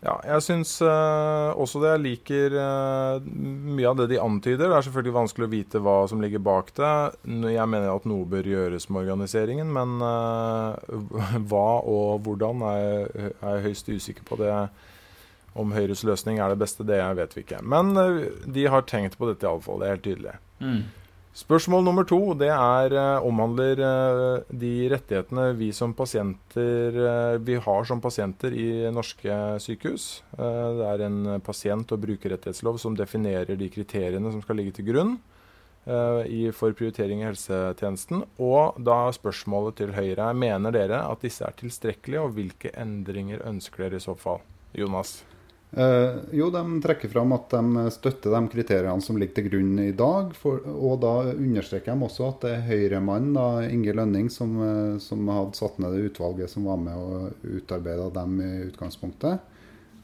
Ja, 0.00 0.14
jeg 0.24 0.40
syns 0.46 0.70
uh, 0.80 1.52
også 1.60 1.82
det. 1.82 1.90
Jeg 1.92 2.02
liker 2.06 2.54
uh, 2.56 3.26
mye 3.76 3.88
av 3.90 3.98
det 3.98 4.06
de 4.14 4.20
antyder. 4.22 4.62
Det 4.70 4.76
er 4.78 4.86
selvfølgelig 4.86 5.12
vanskelig 5.18 5.44
å 5.48 5.52
vite 5.52 5.82
hva 5.84 5.96
som 6.08 6.22
ligger 6.24 6.40
bak 6.46 6.70
det. 6.78 6.92
Jeg 7.52 7.68
mener 7.68 7.90
at 7.92 8.06
noe 8.08 8.24
bør 8.32 8.48
gjøres 8.48 8.88
med 8.88 9.02
organiseringen, 9.02 9.68
men 9.76 9.98
uh, 10.00 10.72
hva 11.50 11.66
og 11.84 12.22
hvordan 12.24 12.64
er, 12.70 13.10
jeg- 13.42 13.66
høyst 13.68 13.92
usikker 13.92 14.24
på. 14.30 14.40
det. 14.40 14.54
Om 15.60 15.72
Høyres 15.74 16.04
løsning 16.06 16.38
er 16.38 16.52
det 16.52 16.60
beste, 16.62 16.84
det 16.86 17.00
vet 17.18 17.32
vi 17.36 17.42
ikke. 17.42 17.58
Men 17.66 17.90
de 18.54 18.64
har 18.70 18.84
tenkt 18.86 19.16
på 19.18 19.26
dette 19.28 19.42
iallfall. 19.48 19.80
Det 19.82 19.88
er 19.88 19.96
helt 19.96 20.04
tydelig. 20.06 20.34
Mm. 20.62 20.82
Spørsmål 21.30 21.84
nummer 21.86 22.02
to 22.02 22.34
det 22.34 22.48
er, 22.50 22.90
eh, 22.90 23.22
omhandler 23.22 23.78
eh, 23.78 24.46
de 24.50 24.88
rettighetene 24.90 25.52
vi 25.54 25.68
som 25.70 25.92
pasienter 25.94 26.90
eh, 26.90 27.36
vi 27.38 27.54
har 27.54 27.84
som 27.86 28.00
pasienter 28.02 28.50
i 28.50 28.90
norske 28.90 29.30
sykehus. 29.62 30.24
Eh, 30.34 30.70
det 30.80 30.88
er 30.88 31.04
en 31.06 31.40
pasient- 31.40 31.92
og 31.94 32.02
brukerrettighetslov 32.02 32.80
som 32.82 32.98
definerer 32.98 33.54
de 33.54 33.70
kriteriene 33.70 34.32
som 34.32 34.42
skal 34.42 34.58
ligge 34.58 34.74
til 34.80 34.90
grunn 34.90 35.18
for 35.80 36.74
prioritering 36.76 37.22
i 37.22 37.24
helsetjenesten. 37.24 38.20
Og 38.38 38.76
da 38.84 39.08
spørsmålet 39.16 39.78
til 39.80 39.94
Høyre 39.96 40.28
er 40.28 40.36
mener 40.36 40.74
dere 40.76 41.00
at 41.08 41.24
disse 41.24 41.42
er 41.42 41.56
tilstrekkelige, 41.56 42.20
og 42.20 42.36
hvilke 42.36 42.70
endringer 42.76 43.40
ønsker 43.48 43.86
dere 43.86 43.96
i 43.96 44.04
så 44.04 44.14
fall? 44.14 44.44
Jonas? 44.76 45.22
Eh, 45.72 46.14
jo, 46.32 46.50
de 46.50 46.80
trekker 46.82 47.08
fram 47.08 47.32
at 47.36 47.52
de 47.52 47.84
støtter 47.94 48.32
de 48.34 48.40
kriteriene 48.50 49.02
som 49.04 49.18
ligger 49.20 49.38
til 49.38 49.50
grunn 49.52 49.78
i 49.84 49.92
dag. 49.94 50.32
For, 50.34 50.64
og 50.66 50.98
da 51.04 51.14
understreker 51.30 51.94
de 51.94 52.06
også 52.08 52.26
at 52.26 52.46
det 52.46 52.54
er 52.56 52.66
Høyre-mannen 52.66 53.70
Inge 53.70 53.94
Lønning 53.94 54.30
som, 54.34 54.56
eh, 54.66 54.98
som, 55.02 55.28
hadde 55.30 55.58
satt 55.58 55.78
ned 55.78 55.94
det 55.94 56.10
utvalget 56.10 56.50
som 56.50 56.66
var 56.66 56.80
med 56.82 56.98
og 56.98 57.46
utarbeida 57.60 58.10
dem 58.18 58.40
i 58.42 58.52
utgangspunktet. 58.70 59.46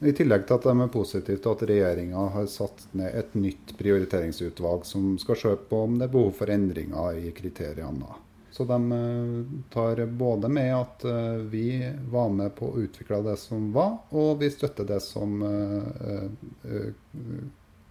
I 0.04 0.12
tillegg 0.12 0.44
til 0.44 0.58
at 0.58 0.66
de 0.68 0.74
er 0.84 0.92
positive 0.92 1.40
til 1.40 1.54
at 1.54 1.62
regjeringa 1.70 2.26
har 2.34 2.50
satt 2.52 2.84
ned 2.92 3.14
et 3.16 3.32
nytt 3.34 3.72
prioriteringsutvalg 3.78 4.84
som 4.84 5.14
skal 5.18 5.40
se 5.40 5.54
på 5.70 5.82
om 5.86 5.96
det 5.96 6.06
er 6.06 6.12
behov 6.12 6.34
for 6.36 6.52
endringer 6.52 7.16
i 7.16 7.32
kriteriene. 7.34 8.25
Så 8.56 8.64
de 8.64 8.92
eh, 8.92 9.70
tar 9.72 10.06
både 10.06 10.48
med 10.48 10.76
at 10.76 11.04
eh, 11.04 11.32
vi 11.32 11.92
var 12.08 12.30
med 12.32 12.54
på 12.56 12.70
å 12.70 12.78
utvikle 12.80 13.18
det 13.20 13.34
som 13.36 13.66
var, 13.74 13.98
og 14.16 14.38
vi 14.40 14.48
støtter 14.48 14.86
det 14.88 14.96
som 15.04 15.42
eh, 15.44 16.86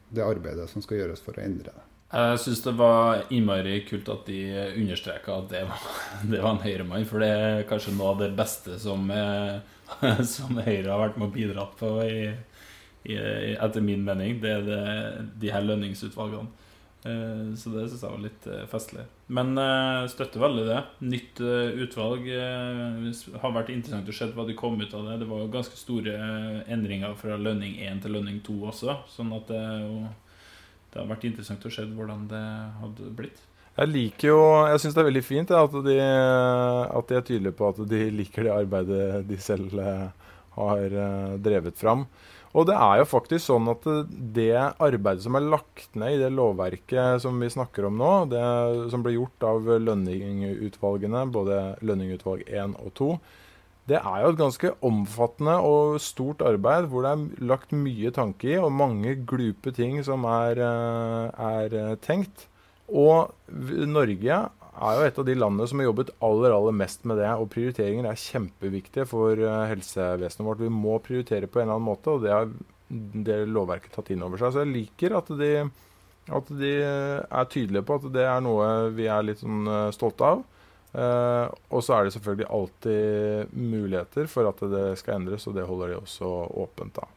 det 0.10 0.23
arbeidet 0.25 0.65
som 0.71 0.82
skal 0.82 1.04
gjøres 1.04 1.21
for 1.21 1.38
å 1.38 1.43
endre 1.43 1.69
det. 1.69 1.84
Jeg 2.15 2.39
syns 2.41 2.63
det 2.65 2.73
var 2.80 3.21
innmari 3.30 3.75
kult 3.86 4.10
at 4.10 4.25
de 4.25 4.39
understreka 4.71 5.36
at 5.38 5.51
det 5.54 5.62
var, 5.69 5.84
det 6.32 6.39
var 6.41 6.56
en 6.56 6.63
høyremann, 6.63 7.06
for 7.12 7.21
det 7.21 7.30
er 7.30 7.67
kanskje 7.69 7.93
noe 7.93 8.15
av 8.15 8.23
det 8.23 8.32
beste 8.39 8.80
som, 8.82 9.06
som 10.34 10.58
Høyre 10.65 10.95
har 10.95 11.04
vært 11.04 11.19
med 11.21 11.28
å 11.28 11.36
bidra 11.36 11.67
på, 11.78 11.91
i, 12.08 12.32
i, 13.06 13.19
etter 13.54 13.86
min 13.86 14.01
mening. 14.08 14.41
Det 14.41 14.56
er 14.56 14.65
det, 14.65 14.82
de 15.43 15.54
her 15.54 15.67
lønningsutvalgene. 15.67 16.49
Så 17.54 17.69
det 17.69 17.86
syns 17.91 18.01
jeg 18.01 18.10
var 18.10 18.25
litt 18.25 18.49
festlig. 18.71 19.06
Men 19.27 19.55
uh, 19.57 20.05
støtter 20.11 20.43
veldig 20.43 20.65
det. 20.67 20.81
Nytt 21.09 21.39
utvalg. 21.85 22.27
har 23.41 23.55
vært 23.55 23.71
interessant 23.73 24.09
å 24.09 24.13
se 24.13 24.27
hva 24.35 24.45
de 24.45 24.57
kom 24.57 24.77
ut 24.77 24.93
av 24.93 25.07
det. 25.09 25.17
Det 25.23 25.29
var 25.29 25.41
jo 25.41 25.53
ganske 25.55 25.79
store 25.79 26.13
endringer 26.69 27.15
fra 27.17 27.39
lønning 27.39 27.79
1 27.81 28.03
til 28.03 28.13
lønning 28.17 28.38
2 28.45 28.59
også. 28.69 28.99
Sånn 29.15 29.33
at 29.33 29.49
det, 29.49 29.63
det 30.93 31.01
har 31.01 31.09
vært 31.09 31.25
interessant 31.31 31.65
å 31.65 31.73
se 31.73 31.88
hvordan 31.89 32.27
det 32.29 32.45
hadde 32.83 33.15
blitt. 33.17 33.41
Jeg 33.75 33.91
liker 33.91 34.29
jo 34.29 34.38
Jeg 34.69 34.79
syns 34.79 34.93
det 34.95 35.01
er 35.01 35.09
veldig 35.09 35.25
fint 35.25 35.49
at 35.51 35.73
de, 35.83 35.95
at 35.99 37.09
de 37.09 37.17
er 37.17 37.25
tydelige 37.27 37.57
på 37.57 37.73
at 37.73 37.81
de 37.91 38.05
liker 38.21 38.47
det 38.47 38.53
arbeidet 38.53 39.25
de 39.27 39.39
selv 39.41 39.73
har 40.55 40.95
drevet 41.43 41.75
fram. 41.81 42.05
Og 42.55 42.63
det 42.69 42.75
er 42.79 43.01
jo 43.01 43.07
faktisk 43.09 43.49
sånn 43.49 43.67
at 43.67 43.83
det 44.35 44.53
arbeidet 44.55 45.25
som 45.25 45.35
er 45.35 45.47
lagt 45.51 45.97
ned 45.99 46.15
i 46.15 46.21
det 46.21 46.31
lovverket 46.31 47.19
som 47.23 47.41
vi 47.41 47.49
snakker 47.51 47.89
om 47.89 47.97
nå, 47.99 48.11
det 48.31 48.43
som 48.93 49.03
ble 49.03 49.17
gjort 49.17 49.43
av 49.43 49.67
lønningutvalgene, 49.83 51.25
både 51.35 51.59
lønningutvalg 51.83 52.45
1 52.47 52.77
og 52.79 52.93
2, 52.95 53.09
det 53.91 53.99
er 53.99 54.21
jo 54.23 54.31
et 54.31 54.39
ganske 54.39 54.71
omfattende 54.87 55.59
og 55.61 55.99
stort 56.01 56.41
arbeid 56.47 56.87
hvor 56.89 57.05
det 57.05 57.11
er 57.11 57.45
lagt 57.51 57.75
mye 57.75 58.09
tanke 58.15 58.55
i, 58.55 58.57
og 58.57 58.73
mange 58.73 59.13
glupe 59.29 59.75
ting 59.75 59.99
som 60.07 60.25
er, 60.25 60.61
eh, 60.63 61.43
er 61.51 61.99
tenkt. 62.01 62.47
Og 62.89 63.33
Norge 63.91 64.39
er 64.75 64.97
jo 64.97 65.07
et 65.07 65.19
av 65.21 65.27
de 65.27 65.35
landene 65.38 65.67
som 65.69 65.81
har 65.81 65.89
jobbet 65.89 66.11
aller 66.25 66.53
aller 66.55 66.75
mest 66.75 67.05
med 67.07 67.19
det. 67.21 67.31
Og 67.39 67.49
prioriteringer 67.53 68.07
er 68.09 68.21
kjempeviktige 68.21 69.07
for 69.09 69.39
uh, 69.39 69.65
helsevesenet 69.71 70.47
vårt. 70.47 70.63
Vi 70.63 70.71
må 70.73 70.97
prioritere 71.03 71.49
på 71.49 71.61
en 71.61 71.67
eller 71.67 71.79
annen 71.79 71.89
måte, 71.89 72.15
og 72.15 72.25
det 72.25 72.33
har 72.33 72.49
det 72.89 73.39
lovverket 73.49 73.95
tatt 73.95 74.11
inn 74.13 74.25
over 74.25 74.41
seg. 74.41 74.53
Så 74.53 74.63
jeg 74.63 74.73
liker 74.73 75.17
at 75.17 75.31
de, 75.39 75.51
at 76.39 76.51
de 76.59 76.73
er 76.83 77.49
tydelige 77.51 77.85
på 77.88 77.97
at 77.99 78.11
det 78.13 78.27
er 78.29 78.43
noe 78.45 78.91
vi 78.95 79.09
er 79.09 79.25
litt 79.25 79.41
sånn 79.43 79.65
uh, 79.69 79.93
stolte 79.95 80.35
av. 80.35 80.45
Uh, 80.95 81.51
og 81.75 81.81
så 81.83 81.97
er 81.97 82.05
det 82.05 82.15
selvfølgelig 82.15 82.51
alltid 82.55 83.55
muligheter 83.59 84.29
for 84.31 84.47
at 84.47 84.61
det 84.71 84.88
skal 85.01 85.19
endres, 85.19 85.47
og 85.49 85.57
det 85.57 85.67
holder 85.67 85.91
de 85.91 86.01
også 86.03 86.31
åpent. 86.63 87.01
da. 87.01 87.09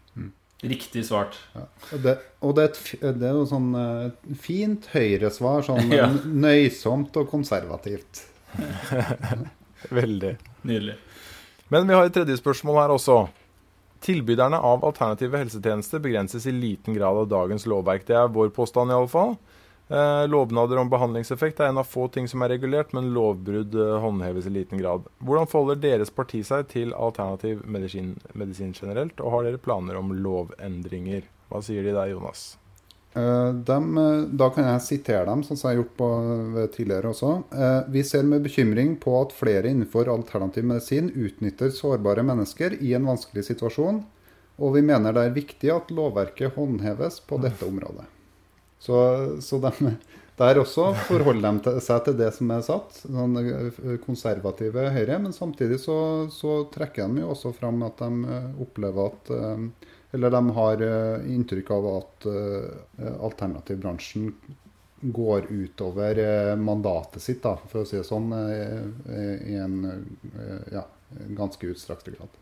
Riktig 0.63 1.05
svart. 1.07 1.37
Ja. 1.55 1.67
Det, 2.03 2.15
og 2.43 2.57
det, 2.59 2.65
er 2.65 2.73
et, 2.73 3.19
det 3.21 3.29
er 3.29 3.37
jo 3.37 3.45
sånn 3.47 3.69
uh, 3.79 4.33
fint 4.43 4.89
høyresvar. 4.91 5.63
Sånn 5.67 5.93
ja. 5.95 6.09
nøysomt 6.27 7.15
og 7.21 7.29
konservativt. 7.31 8.25
Veldig. 10.01 10.33
Nydelig. 10.67 10.97
Men 11.71 11.87
vi 11.87 11.95
har 11.95 12.09
et 12.09 12.17
tredje 12.17 12.39
spørsmål 12.41 12.81
her 12.83 12.95
også. 12.97 13.21
Tilbyderne 14.03 14.59
av 14.63 14.83
alternative 14.87 15.39
helsetjenester 15.39 16.03
begrenses 16.03 16.47
i 16.47 16.55
liten 16.55 16.97
grad 16.97 17.23
av 17.23 17.31
dagens 17.31 17.67
lovverk. 17.71 18.07
Det 18.09 18.17
er 18.19 18.35
vår 18.35 18.51
påstand, 18.57 18.95
iallfall. 18.95 19.37
Eh, 19.89 20.29
lovnader 20.29 20.77
om 20.77 20.91
behandlingseffekt 20.93 21.63
er 21.63 21.71
en 21.71 21.81
av 21.81 21.87
få 21.89 22.11
ting 22.13 22.27
som 22.29 22.43
er 22.45 22.53
regulert, 22.53 22.93
men 22.93 23.09
lovbrudd 23.15 23.73
eh, 23.73 23.95
håndheves 24.03 24.47
i 24.47 24.53
liten 24.53 24.81
grad. 24.83 25.07
Hvordan 25.25 25.49
forholder 25.49 25.81
deres 25.81 26.13
parti 26.13 26.43
seg 26.45 26.67
til 26.69 26.93
alternativ 26.93 27.63
medisin, 27.65 28.13
medisin, 28.37 28.75
generelt, 28.77 29.21
og 29.23 29.33
har 29.33 29.49
dere 29.49 29.61
planer 29.65 29.97
om 29.97 30.13
lovendringer? 30.13 31.25
Hva 31.49 31.63
sier 31.65 31.89
de 31.89 31.95
der, 31.97 32.11
Jonas? 32.13 32.51
Eh, 33.17 33.49
dem, 33.71 33.89
da 34.37 34.51
kan 34.53 34.69
jeg 34.69 34.85
sitere 34.85 35.25
dem, 35.31 35.47
som 35.49 35.57
jeg 35.57 35.71
har 35.71 35.81
gjort 35.81 35.97
på, 36.03 36.11
tidligere 36.77 37.15
også. 37.15 37.33
Vi 37.89 38.05
ser 38.05 38.29
med 38.29 38.45
bekymring 38.45 38.93
på 39.01 39.17
at 39.23 39.33
flere 39.33 39.73
innenfor 39.73 40.13
alternativ 40.13 40.69
medisin 40.69 41.09
utnytter 41.17 41.73
sårbare 41.73 42.27
mennesker 42.29 42.77
i 42.85 42.93
en 42.99 43.09
vanskelig 43.09 43.49
situasjon, 43.49 44.05
og 44.59 44.77
vi 44.77 44.85
mener 44.85 45.17
det 45.17 45.25
er 45.25 45.35
viktig 45.41 45.73
at 45.73 45.97
lovverket 45.97 46.61
håndheves 46.61 47.23
på 47.25 47.41
dette 47.41 47.65
området. 47.65 48.05
Så, 48.79 48.97
så 49.43 49.59
de, 49.63 49.97
der 50.39 50.61
også 50.61 50.93
forholder 51.09 51.59
de 51.65 51.81
seg 51.83 52.05
til 52.07 52.17
det 52.21 52.31
som 52.37 52.51
er 52.55 52.63
satt, 52.67 53.01
sånn 53.03 53.39
eh, 53.41 53.81
konservative 54.05 54.87
Høyre. 54.95 55.19
Men 55.25 55.35
samtidig 55.35 55.81
så, 55.83 55.99
så, 56.31 56.61
trekker 56.75 57.11
de 57.11 57.25
jo 57.25 57.33
også 57.35 57.53
fram 57.57 57.83
at 57.87 57.99
de 58.05 58.35
eh, 58.37 58.51
opplever 58.63 59.11
at 59.11 59.33
eh, 59.35 59.95
Eller 60.17 60.33
de 60.33 60.41
har 60.57 60.83
inntrykk 61.29 61.71
av 61.75 61.87
at 61.91 62.27
alternativbransjen 63.27 64.31
går 65.03 65.51
utover 65.51 66.17
mandatet 66.57 67.21
sitt, 67.21 67.43
da, 67.43 67.59
for 67.69 67.83
å 67.83 67.85
si 67.85 67.99
det 67.99 68.07
sånn, 68.09 68.33
i 68.33 69.59
en 69.61 69.77
ja, 70.73 70.87
ganske 71.37 71.75
utstrakt 71.75 72.09
grad. 72.09 72.41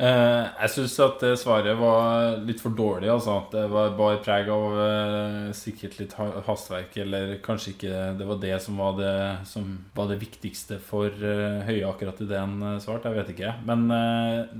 Eh, 0.00 0.46
jeg 0.62 0.72
syns 0.72 0.94
at 1.04 1.22
svaret 1.36 1.76
var 1.76 2.38
litt 2.46 2.62
for 2.62 2.72
dårlig. 2.76 3.10
Altså. 3.12 3.36
Det 3.52 3.66
var 3.68 3.92
bare 3.98 4.20
preg 4.24 4.48
av 4.52 4.76
uh, 4.78 5.50
sikkert 5.56 5.98
litt 6.00 6.14
hastverk, 6.46 6.96
eller 7.02 7.34
kanskje 7.44 7.74
ikke 7.74 7.98
det 8.16 8.28
var 8.28 8.40
det 8.40 8.54
som 8.64 8.80
var 8.80 8.96
det, 8.96 9.14
som 9.50 9.74
var 9.96 10.08
det 10.08 10.20
viktigste 10.22 10.78
for 10.80 11.12
uh, 11.12 11.60
Høie 11.66 11.84
akkurat 11.88 12.22
i 12.24 12.28
det 12.30 12.40
han 12.40 12.80
svarte. 12.80 13.12
Jeg 13.12 13.20
vet 13.20 13.34
ikke. 13.34 13.52
Men 13.68 13.86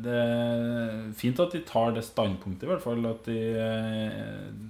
det 0.04 0.18
er 0.20 1.08
fint 1.16 1.40
at 1.40 1.54
de 1.54 1.62
tar 1.66 1.94
det 1.96 2.04
standpunktet, 2.04 2.66
i 2.66 2.70
hvert 2.70 2.84
fall. 2.84 3.00
At 3.08 3.24
de, 3.30 3.38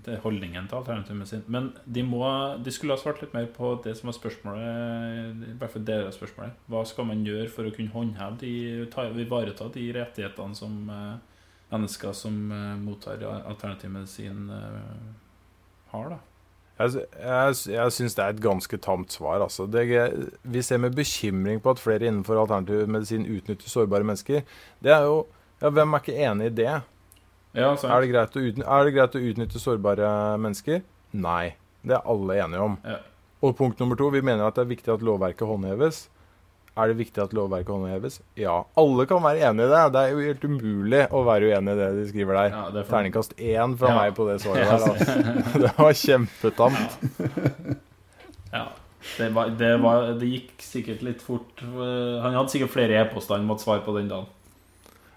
det 0.05 0.15
er 0.15 0.23
holdningen 0.23 0.71
til 0.71 0.79
alternativet 0.79 1.33
sitt. 1.33 1.51
Men 1.51 1.73
de, 1.85 2.05
må, 2.07 2.23
de 2.63 2.75
skulle 2.75 2.95
ha 2.95 3.03
svart 3.03 3.23
litt 3.25 3.35
mer 3.35 3.51
på 3.51 3.73
det 3.85 3.97
som 3.99 4.11
var 4.13 4.19
spørsmålet, 4.21 5.43
i 5.51 5.57
hvert 5.59 5.75
fall 5.75 5.87
deler 5.89 6.11
av 6.13 6.15
spørsmålet. 6.15 6.63
Hva 6.71 6.85
skal 6.87 7.11
man 7.11 7.27
gjøre 7.27 7.51
for 7.51 7.67
å 7.67 7.75
kunne 7.75 7.95
håndheve 7.95 8.39
de, 8.45 8.55
ta, 8.93 9.09
ivareta 9.11 9.67
de 9.75 9.91
rettighetene 9.97 10.60
som 10.61 10.91
eh, 10.93 11.45
mennesker 11.73 12.13
som 12.17 12.37
eh, 12.53 12.75
mottar 12.81 13.23
alternativ 13.41 13.93
medisin, 13.95 14.49
eh, 14.55 15.15
har. 15.95 16.13
da. 16.15 16.21
Jeg, 16.81 17.03
jeg, 17.21 17.57
jeg 17.75 17.93
syns 17.93 18.17
det 18.17 18.25
er 18.25 18.35
et 18.35 18.45
ganske 18.45 18.79
tamt 18.81 19.13
svar. 19.13 19.43
Altså. 19.45 19.67
Det, 19.69 19.85
vi 20.43 20.63
ser 20.65 20.81
med 20.81 20.97
bekymring 20.97 21.61
på 21.61 21.75
at 21.75 21.83
flere 21.83 22.09
innenfor 22.09 22.41
alternativ 22.41 22.89
medisin 22.89 23.27
utnytter 23.29 23.69
sårbare 23.69 24.07
mennesker. 24.07 24.47
Det 24.81 24.95
er 24.95 25.05
jo, 25.09 25.27
ja, 25.61 25.69
Hvem 25.77 25.93
er 25.93 26.05
ikke 26.05 26.17
enig 26.17 26.49
i 26.49 26.57
det? 26.63 26.73
Ja, 27.53 27.73
er, 27.75 28.07
det 28.07 28.23
utnytte, 28.31 28.65
er 28.65 28.87
det 28.87 28.95
greit 28.95 29.17
å 29.19 29.25
utnytte 29.27 29.61
sårbare 29.61 30.09
mennesker? 30.41 30.85
Nei. 31.13 31.57
Det 31.83 31.97
er 31.97 32.09
alle 32.13 32.37
enige 32.45 32.63
om. 32.63 32.77
Ja. 32.87 33.01
Og 33.45 33.57
punkt 33.59 33.81
nummer 33.81 33.99
to, 33.99 34.09
vi 34.13 34.23
mener 34.23 34.47
at 34.47 34.57
det 34.57 34.65
er 34.65 34.73
viktig 34.73 34.93
at 34.95 35.05
lovverket 35.05 35.49
håndheves. 35.49 36.05
Er 36.81 36.91
det 36.91 36.97
viktig 37.01 37.21
at 37.23 37.35
lovverket 37.37 37.73
håndheves? 37.75 38.19
Ja. 38.41 38.57
Alle 38.81 39.07
kan 39.11 39.23
være 39.25 39.45
enig 39.51 39.67
i 39.67 39.71
det. 39.71 39.83
Det 39.95 40.03
er 40.03 40.15
jo 40.15 40.25
helt 40.25 40.45
umulig 40.49 41.05
å 41.13 41.23
være 41.27 41.51
uenig 41.51 41.77
i 41.77 41.81
det 41.81 41.89
de 41.99 42.09
skriver 42.09 42.39
der. 42.39 42.51
Ja, 42.55 42.65
for... 42.73 42.91
Terningkast 42.95 43.37
én 43.37 43.77
fra 43.81 43.93
ja. 43.93 44.01
meg 44.01 44.17
på 44.17 44.27
det 44.31 44.41
svaret 44.43 44.67
der. 44.67 44.89
Altså. 44.89 45.61
det 45.65 45.73
var 45.77 45.97
kjempetamt. 46.03 46.99
ja. 48.57 48.67
Det, 49.17 49.31
var, 49.37 49.55
det, 49.61 49.71
var, 49.81 50.11
det, 50.21 50.29
gikk 50.29 50.65
sikkert 50.65 51.05
litt 51.05 51.25
fort. 51.25 51.65
Han 51.65 52.37
hadde 52.37 52.53
sikkert 52.53 52.75
flere 52.75 53.01
e-poster 53.01 53.39
han 53.39 53.49
måtte 53.49 53.65
svare 53.65 53.85
på 53.85 53.97
den 53.97 54.11
dagen. 54.13 54.29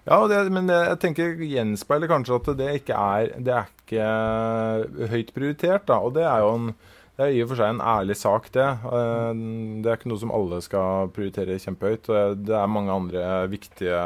Ja, 0.04 0.18
det, 0.28 0.40
men 0.52 0.68
jeg 0.68 0.98
tenker 1.00 1.38
gjenspeiler 1.40 2.10
kanskje 2.10 2.36
at 2.36 2.48
det 2.58 2.72
ikke 2.82 2.96
er 2.96 3.30
Det 3.40 3.54
er 3.56 3.70
ikke 3.70 5.08
høyt 5.14 5.30
prioritert, 5.36 5.86
da. 5.88 6.00
Og 6.04 6.12
det 6.16 6.26
er 6.28 6.44
jo 6.44 6.50
en 6.58 6.74
Det 7.14 7.22
er 7.28 7.36
i 7.36 7.42
og 7.44 7.52
for 7.52 7.60
seg 7.60 7.70
en 7.70 7.82
ærlig 7.84 8.16
sak, 8.18 8.48
det. 8.54 8.66
Eh, 8.90 9.42
det 9.84 9.90
er 9.90 9.98
ikke 9.98 10.10
noe 10.10 10.22
som 10.22 10.32
alle 10.34 10.58
skal 10.64 11.12
prioritere 11.14 11.60
kjempehøyt. 11.62 12.10
og 12.10 12.40
Det 12.48 12.56
er 12.58 12.70
mange 12.70 12.90
andre 12.94 13.28
viktige, 13.52 14.00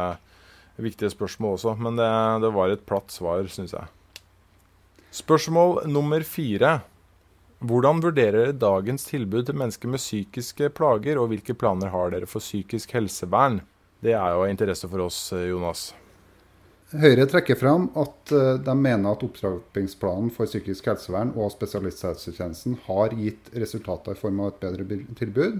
viktige 0.77 1.13
spørsmål 1.15 1.57
også, 1.57 1.75
men 1.81 1.97
det, 1.97 2.11
det 2.45 2.53
var 2.53 2.75
et 2.75 2.85
platt 2.89 3.15
svar, 3.15 3.49
syns 3.49 3.73
jeg. 3.73 3.89
Spørsmål 5.23 5.87
nummer 5.89 6.21
fire. 6.27 6.81
Hvordan 7.59 8.03
vurderer 8.05 8.53
dere 8.53 8.59
dagens 8.61 9.09
tilbud 9.09 9.49
til 9.49 9.57
mennesker 9.59 9.91
med 9.91 10.03
psykiske 10.05 10.69
plager, 10.77 11.19
og 11.19 11.33
hvilke 11.33 11.57
planer 11.59 11.91
har 11.91 12.13
dere 12.13 12.29
for 12.29 12.45
psykisk 12.45 12.93
helsevern? 12.95 13.63
Det 14.05 14.13
er 14.13 14.37
jo 14.37 14.45
av 14.45 14.53
interesse 14.53 14.87
for 14.87 15.09
oss, 15.09 15.33
Jonas. 15.33 15.89
Høyre 16.89 17.27
trekker 17.29 17.59
fram 17.61 17.91
at 18.01 18.31
eh, 18.33 18.55
de 18.65 18.75
mener 18.81 19.11
at 19.13 19.21
opptrappingsplanen 19.27 20.31
for 20.33 20.49
psykisk 20.49 20.87
helsevern 20.89 21.35
og 21.37 21.51
spesialisthelsetjenesten 21.53 22.79
har 22.87 23.13
gitt 23.13 23.51
resultater 23.53 24.17
i 24.17 24.21
form 24.21 24.41
av 24.41 24.55
et 24.55 24.63
bedre 24.63 25.03
tilbud. 25.19 25.59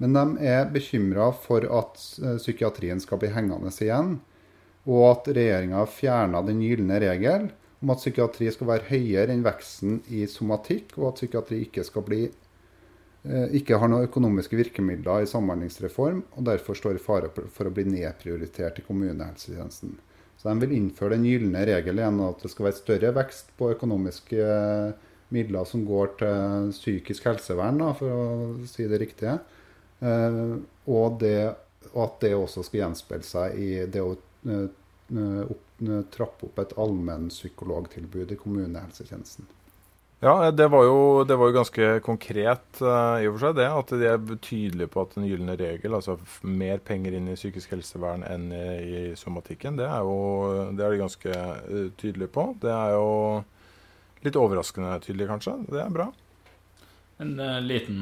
Men 0.00 0.16
de 0.16 0.46
er 0.48 0.70
bekymra 0.72 1.26
for 1.36 1.66
at 1.68 2.00
eh, 2.22 2.38
psykiatrien 2.40 3.02
skal 3.04 3.20
bli 3.20 3.28
hengende 3.34 3.74
igjen, 3.76 4.16
og 4.88 5.04
at 5.10 5.28
regjeringa 5.36 5.84
fjerna 5.98 6.40
den 6.48 6.64
gylne 6.64 7.02
regel 7.02 7.50
om 7.84 7.92
at 7.92 8.00
psykiatri 8.00 8.48
skal 8.56 8.70
være 8.72 8.88
høyere 8.88 9.36
enn 9.36 9.44
veksten 9.44 10.00
i 10.16 10.24
somatikk, 10.32 10.96
og 10.96 11.10
at 11.10 11.20
psykiatri 11.20 11.60
ikke, 11.66 11.84
bli, 12.08 12.22
eh, 13.28 13.46
ikke 13.60 13.82
har 13.84 13.92
noen 13.92 14.08
økonomiske 14.08 14.56
virkemidler 14.64 15.28
i 15.28 15.28
samhandlingsreform, 15.28 16.24
og 16.32 16.48
derfor 16.48 16.80
står 16.80 16.96
i 16.96 17.06
fare 17.10 17.28
for 17.36 17.68
å 17.68 17.76
bli 17.76 17.84
nedprioritert 17.98 18.80
i 18.80 18.88
kommunehelsetjenesten. 18.88 19.98
Så 20.44 20.52
de 20.52 20.60
vil 20.60 20.74
innføre 20.76 21.14
den 21.16 21.22
gylne 21.24 21.62
regel 21.64 21.96
igjen, 21.96 22.18
at 22.20 22.42
det 22.44 22.50
skal 22.52 22.66
være 22.66 22.76
større 22.76 23.12
vekst 23.16 23.54
på 23.56 23.70
økonomiske 23.72 24.42
eh, 24.44 25.12
midler 25.32 25.64
som 25.64 25.86
går 25.88 26.10
til 26.20 26.66
psykisk 26.74 27.30
helsevern, 27.30 27.80
da, 27.80 27.94
for 27.96 28.12
å 28.12 28.26
si 28.68 28.84
det 28.90 28.98
riktige. 29.00 29.38
Eh, 30.04 30.36
og, 30.84 31.16
det, 31.22 31.38
og, 31.94 32.02
at 32.04 32.20
det 32.26 32.34
også 32.36 32.66
skal 32.68 32.82
gjenspeile 32.82 33.24
seg 33.24 33.56
i 33.56 33.70
det 33.88 34.04
å 34.04 34.12
eh, 34.12 34.68
opp, 35.48 35.64
trappe 36.12 36.50
opp 36.50 36.60
et 36.60 36.76
allmennpsykologtilbud 36.76 38.36
i 38.36 38.40
kommunehelsetjenesten. 38.44 39.48
Ja, 40.24 40.50
det 40.50 40.68
var 40.68 40.84
jo, 40.84 41.24
det 41.28 41.36
var 41.36 41.50
jo 41.50 41.54
ganske 41.58 41.86
konkret 42.00 42.78
uh, 42.80 43.20
i 43.20 43.26
og 43.28 43.34
for 43.34 43.42
seg, 43.42 43.58
det. 43.58 43.66
At 43.68 43.90
de 43.92 44.06
er 44.08 44.36
tydelige 44.40 44.88
på 44.88 45.02
at 45.02 45.12
den 45.18 45.26
gylne 45.28 45.52
regel, 45.60 45.92
altså 45.98 46.14
mer 46.48 46.78
penger 46.80 47.12
inn 47.18 47.26
i 47.28 47.34
psykisk 47.36 47.74
helsevern 47.74 48.22
enn 48.24 48.46
i, 48.56 48.62
i 48.80 49.02
somatikken, 49.20 49.76
det 49.76 49.84
er, 49.84 50.00
jo, 50.00 50.70
det 50.72 50.86
er 50.86 50.94
de 50.94 51.00
ganske 51.02 51.34
uh, 51.34 51.90
tydelige 52.00 52.32
på. 52.32 52.46
Det 52.62 52.72
er 52.72 52.94
jo 52.94 53.10
litt 54.24 54.38
overraskende 54.40 54.94
tydelig, 55.04 55.26
kanskje. 55.28 55.58
Det 55.68 55.82
er 55.82 55.92
bra. 55.92 56.06
En 57.20 57.34
uh, 57.42 57.58
liten, 57.60 57.98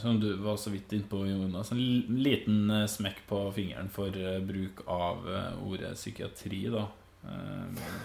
som 0.00 0.16
du 0.22 0.30
var 0.40 0.56
så 0.56 0.72
vidt 0.72 0.94
innpå, 0.96 1.20
Jonas, 1.28 1.74
en 1.76 1.82
liten 2.16 2.72
smekk 2.88 3.26
på 3.28 3.42
fingeren 3.58 3.92
for 3.92 4.16
bruk 4.48 4.80
av 4.88 5.28
ordet 5.66 5.92
psykiatri, 6.00 6.62
da. 6.72 6.86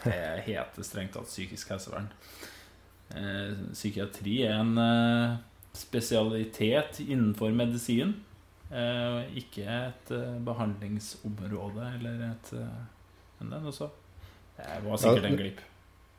det 0.03 0.19
heter 0.49 0.83
strengt 0.83 1.15
tatt 1.15 1.31
psykisk 1.31 1.71
helsevern. 1.71 2.11
Eh, 3.11 3.57
psykiatri 3.73 4.39
er 4.47 4.55
en 4.57 4.77
eh, 4.81 5.35
spesialitet 5.77 7.01
innenfor 7.03 7.53
medisin. 7.55 8.15
Eh, 8.73 9.19
ikke 9.43 9.67
et 9.67 10.13
behandlingsområde 10.45 11.91
eller 11.99 12.23
et 12.31 12.55
Men 13.39 13.51
det, 13.51 13.59
også. 13.67 13.89
det 14.57 14.81
var 14.87 14.97
sikkert 14.97 15.29
en 15.29 15.37
glipp. 15.37 15.61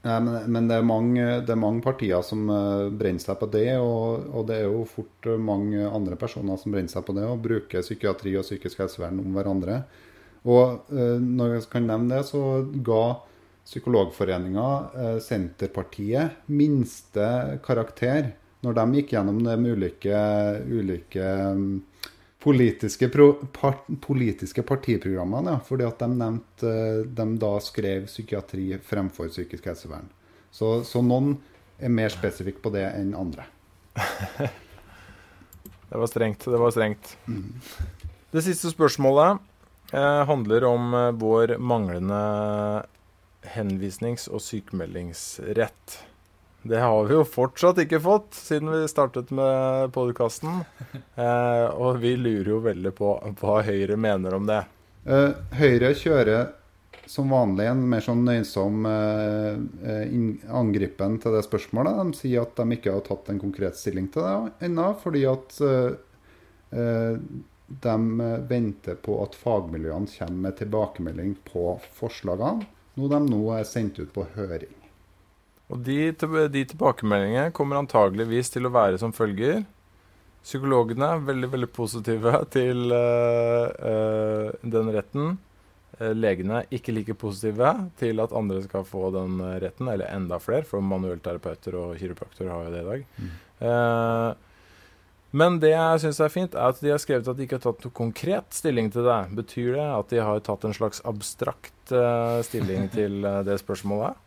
Nei, 0.05 0.19
men, 0.21 0.35
men 0.53 0.67
det, 0.69 0.77
er 0.77 0.85
mange, 0.85 1.23
det, 1.41 1.51
er 1.55 1.57
mange, 1.57 1.81
partier 1.81 2.21
som 2.21 2.43
brenner 2.45 3.23
seg 3.23 3.39
på 3.41 3.47
det, 3.49 3.79
og, 3.81 4.27
og, 4.35 4.43
det 4.51 4.59
er 4.59 4.67
jo 4.67 4.83
fort 4.85 5.29
mange 5.41 5.81
andre 5.89 6.19
personer 6.21 6.59
som 6.61 6.75
brenner 6.75 6.93
seg 6.93 7.07
på 7.07 7.15
det 7.17 7.25
og 7.25 7.41
bruker 7.47 7.81
psykiatri 7.81 8.35
og 8.37 8.45
psykisk 8.45 8.83
helsevern 8.85 9.23
om 9.23 9.31
hverandre. 9.33 9.79
Og 10.45 10.93
når 10.93 11.55
jeg 11.55 11.71
kan 11.73 11.89
nevne 11.89 12.19
det, 12.19 12.27
så 12.29 12.43
ga 12.85 13.07
Psykologforeninga, 13.65 14.91
eh, 14.95 15.19
Senterpartiet, 15.25 16.45
minste 16.47 17.59
karakter 17.65 18.35
når 18.65 18.77
de 18.77 18.99
gikk 18.99 19.15
gjennom 19.15 19.41
de 19.45 19.55
ulike, 19.73 20.19
ulike 20.69 21.25
mm, 21.57 21.71
politiske, 22.45 23.09
pro, 23.13 23.31
part, 23.53 23.87
politiske, 24.05 24.65
partiprogrammene. 24.67 25.57
Ja, 25.57 25.63
fordi 25.65 25.87
at 25.89 26.01
de 26.01 26.11
nevnte 26.13 26.71
eh, 26.71 27.01
De 27.09 27.27
da 27.41 27.55
skrev 27.65 28.09
psykiatri 28.11 28.75
fremfor 28.85 29.33
psykisk 29.33 29.69
helsevern. 29.73 30.09
Så, 30.55 30.77
så 30.87 31.03
noen 31.05 31.39
er 31.81 31.93
mer 31.93 32.13
spesifikk 32.13 32.61
på 32.63 32.73
det 32.75 32.85
enn 32.93 33.15
andre. 33.19 33.49
det 35.91 36.01
var 36.05 36.11
strengt. 36.11 36.45
Det 36.45 36.61
var 36.61 36.73
strengt. 36.75 37.17
Mm. 37.27 37.49
Det 38.35 38.45
siste 38.45 38.73
spørsmålet 38.73 39.41
eh, 39.93 40.23
handler 40.29 40.69
om 40.69 40.99
vår 41.21 41.57
manglende 41.59 42.21
henvisnings- 43.53 44.29
og 44.31 44.43
sykemeldingsrett. 44.43 46.01
Det 46.65 46.79
har 46.81 47.05
vi 47.05 47.13
jo 47.13 47.25
fortsatt 47.29 47.77
ikke 47.83 47.99
fått 48.01 48.37
siden 48.39 48.71
vi 48.73 48.87
startet 48.89 49.33
med 49.35 49.93
podkasten. 49.93 50.63
Eh, 51.15 51.67
og 51.79 52.01
vi 52.03 52.17
lurer 52.19 52.49
jo 52.51 52.57
veldig 52.65 52.91
på 52.99 53.09
hva 53.39 53.61
Høyre 53.63 53.95
mener 54.01 54.35
om 54.35 54.49
det. 54.49 54.65
Eh, 55.07 55.37
Høyre 55.55 55.93
kjører 55.95 56.49
som 57.07 57.31
vanlig 57.31 57.69
en 57.71 57.85
mer 57.87 58.03
sånn 58.03 58.25
nøysom 58.27 58.89
eh, 58.91 59.61
eh 59.93 60.51
angripen 60.59 61.21
til 61.23 61.37
det 61.37 61.45
spørsmålet. 61.47 62.01
De 62.01 62.19
sier 62.19 62.43
at 62.43 62.59
de 62.59 62.67
ikke 62.75 62.97
har 62.97 63.07
tatt 63.07 63.31
en 63.31 63.39
konkret 63.45 63.79
stilling 63.79 64.09
til 64.11 64.27
det 64.27 64.67
ennå, 64.67 64.89
fordi 65.05 65.23
at 65.31 65.61
de 67.87 67.97
venter 68.51 68.99
på 69.07 69.21
at 69.23 69.39
fagmiljøene 69.39 70.11
kommer 70.19 70.49
med 70.49 70.59
tilbakemelding 70.59 71.37
på 71.47 71.77
forslagene 71.95 72.67
noe 72.99 73.11
de 73.11 73.21
nå 73.27 73.43
er 73.57 73.69
sendt 73.69 74.01
ut 74.01 74.13
på 74.15 74.27
høring. 74.37 74.73
Og 75.73 75.81
de, 75.87 76.13
de 76.53 76.65
tilbakemeldingene 76.71 77.55
kommer 77.57 77.81
antageligvis 77.81 78.53
til 78.53 78.69
å 78.69 78.75
være 78.75 79.01
som 79.01 79.15
følger. 79.17 79.65
Psykologene 80.45 81.09
er 81.15 81.25
veldig 81.25 81.51
veldig 81.55 81.71
positive 81.73 82.37
til 82.57 82.93
uh, 82.93 83.67
uh, 83.73 84.71
den 84.77 84.93
retten. 84.95 85.37
Uh, 85.97 86.13
legene 86.13 86.61
er 86.61 86.75
ikke 86.75 86.93
like 86.93 87.17
positive 87.19 87.73
til 88.01 88.21
at 88.23 88.35
andre 88.37 88.61
skal 88.67 88.85
få 88.87 89.09
den 89.15 89.41
retten, 89.63 89.89
eller 89.89 90.13
enda 90.13 90.41
flere, 90.43 90.67
for 90.69 90.85
manuellterapeuter 90.85 91.79
og 91.81 91.97
kiropraktorer 92.01 92.53
har 92.53 92.67
jo 92.67 92.75
det 92.75 92.83
i 92.85 92.91
dag. 92.91 93.07
Mm. 93.17 93.33
Men 95.35 95.57
det 95.59 95.73
jeg 95.73 96.03
syns 96.05 96.21
er 96.23 96.31
fint, 96.31 96.53
er 96.55 96.71
at 96.71 96.79
de 96.79 96.93
har 96.93 97.01
skrevet 97.03 97.27
at 97.27 97.39
de 97.39 97.47
ikke 97.47 97.59
har 97.59 97.65
tatt 97.65 97.83
noe 97.83 97.95
konkret 97.97 98.55
stilling 98.55 98.91
til 98.95 99.07
det. 99.09 99.21
Betyr 99.35 99.73
det 99.75 99.87
at 99.89 100.13
de 100.13 100.21
har 100.23 100.45
tatt 100.47 100.67
en 100.69 100.77
slags 100.77 101.03
abstrakt 101.11 101.95
uh, 101.95 102.39
stilling 102.47 102.87
til 102.95 103.25
uh, 103.27 103.41
det 103.47 103.59
spørsmålet? 103.63 104.21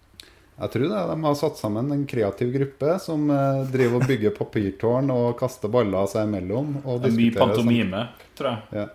Jeg 0.58 0.74
tror 0.74 0.88
det. 0.92 1.02
De 1.12 1.18
har 1.24 1.40
satt 1.40 1.60
sammen 1.62 1.94
en 1.96 2.04
kreativ 2.10 2.52
gruppe 2.52 2.98
som 3.00 3.24
uh, 3.32 3.64
driver 3.72 4.02
og 4.02 4.12
bygger 4.12 4.36
papirtårn 4.36 5.14
og 5.14 5.30
kaster 5.40 5.72
baller 5.72 6.12
seg 6.12 6.28
imellom. 6.28 6.80
Og 6.84 7.00
det 7.06 7.14
er 7.14 7.20
mye 7.22 7.36
pantomime, 7.40 8.04
sånn. 8.10 8.32
tror 8.40 8.52
jeg. 8.52 8.82
Ja. 8.82 8.88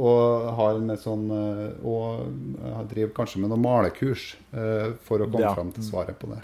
Og, 0.00 0.50
har 0.56 0.78
med 0.80 0.96
sånn, 1.02 1.26
og 1.84 2.22
driver 2.88 3.10
kanskje 3.18 3.42
med 3.42 3.50
noen 3.52 3.60
malekurs 3.60 4.30
for 5.04 5.20
å 5.20 5.26
komme 5.28 5.44
ja. 5.44 5.50
fram 5.52 5.74
til 5.76 5.84
svaret 5.84 6.16
på 6.16 6.30
det. 6.30 6.38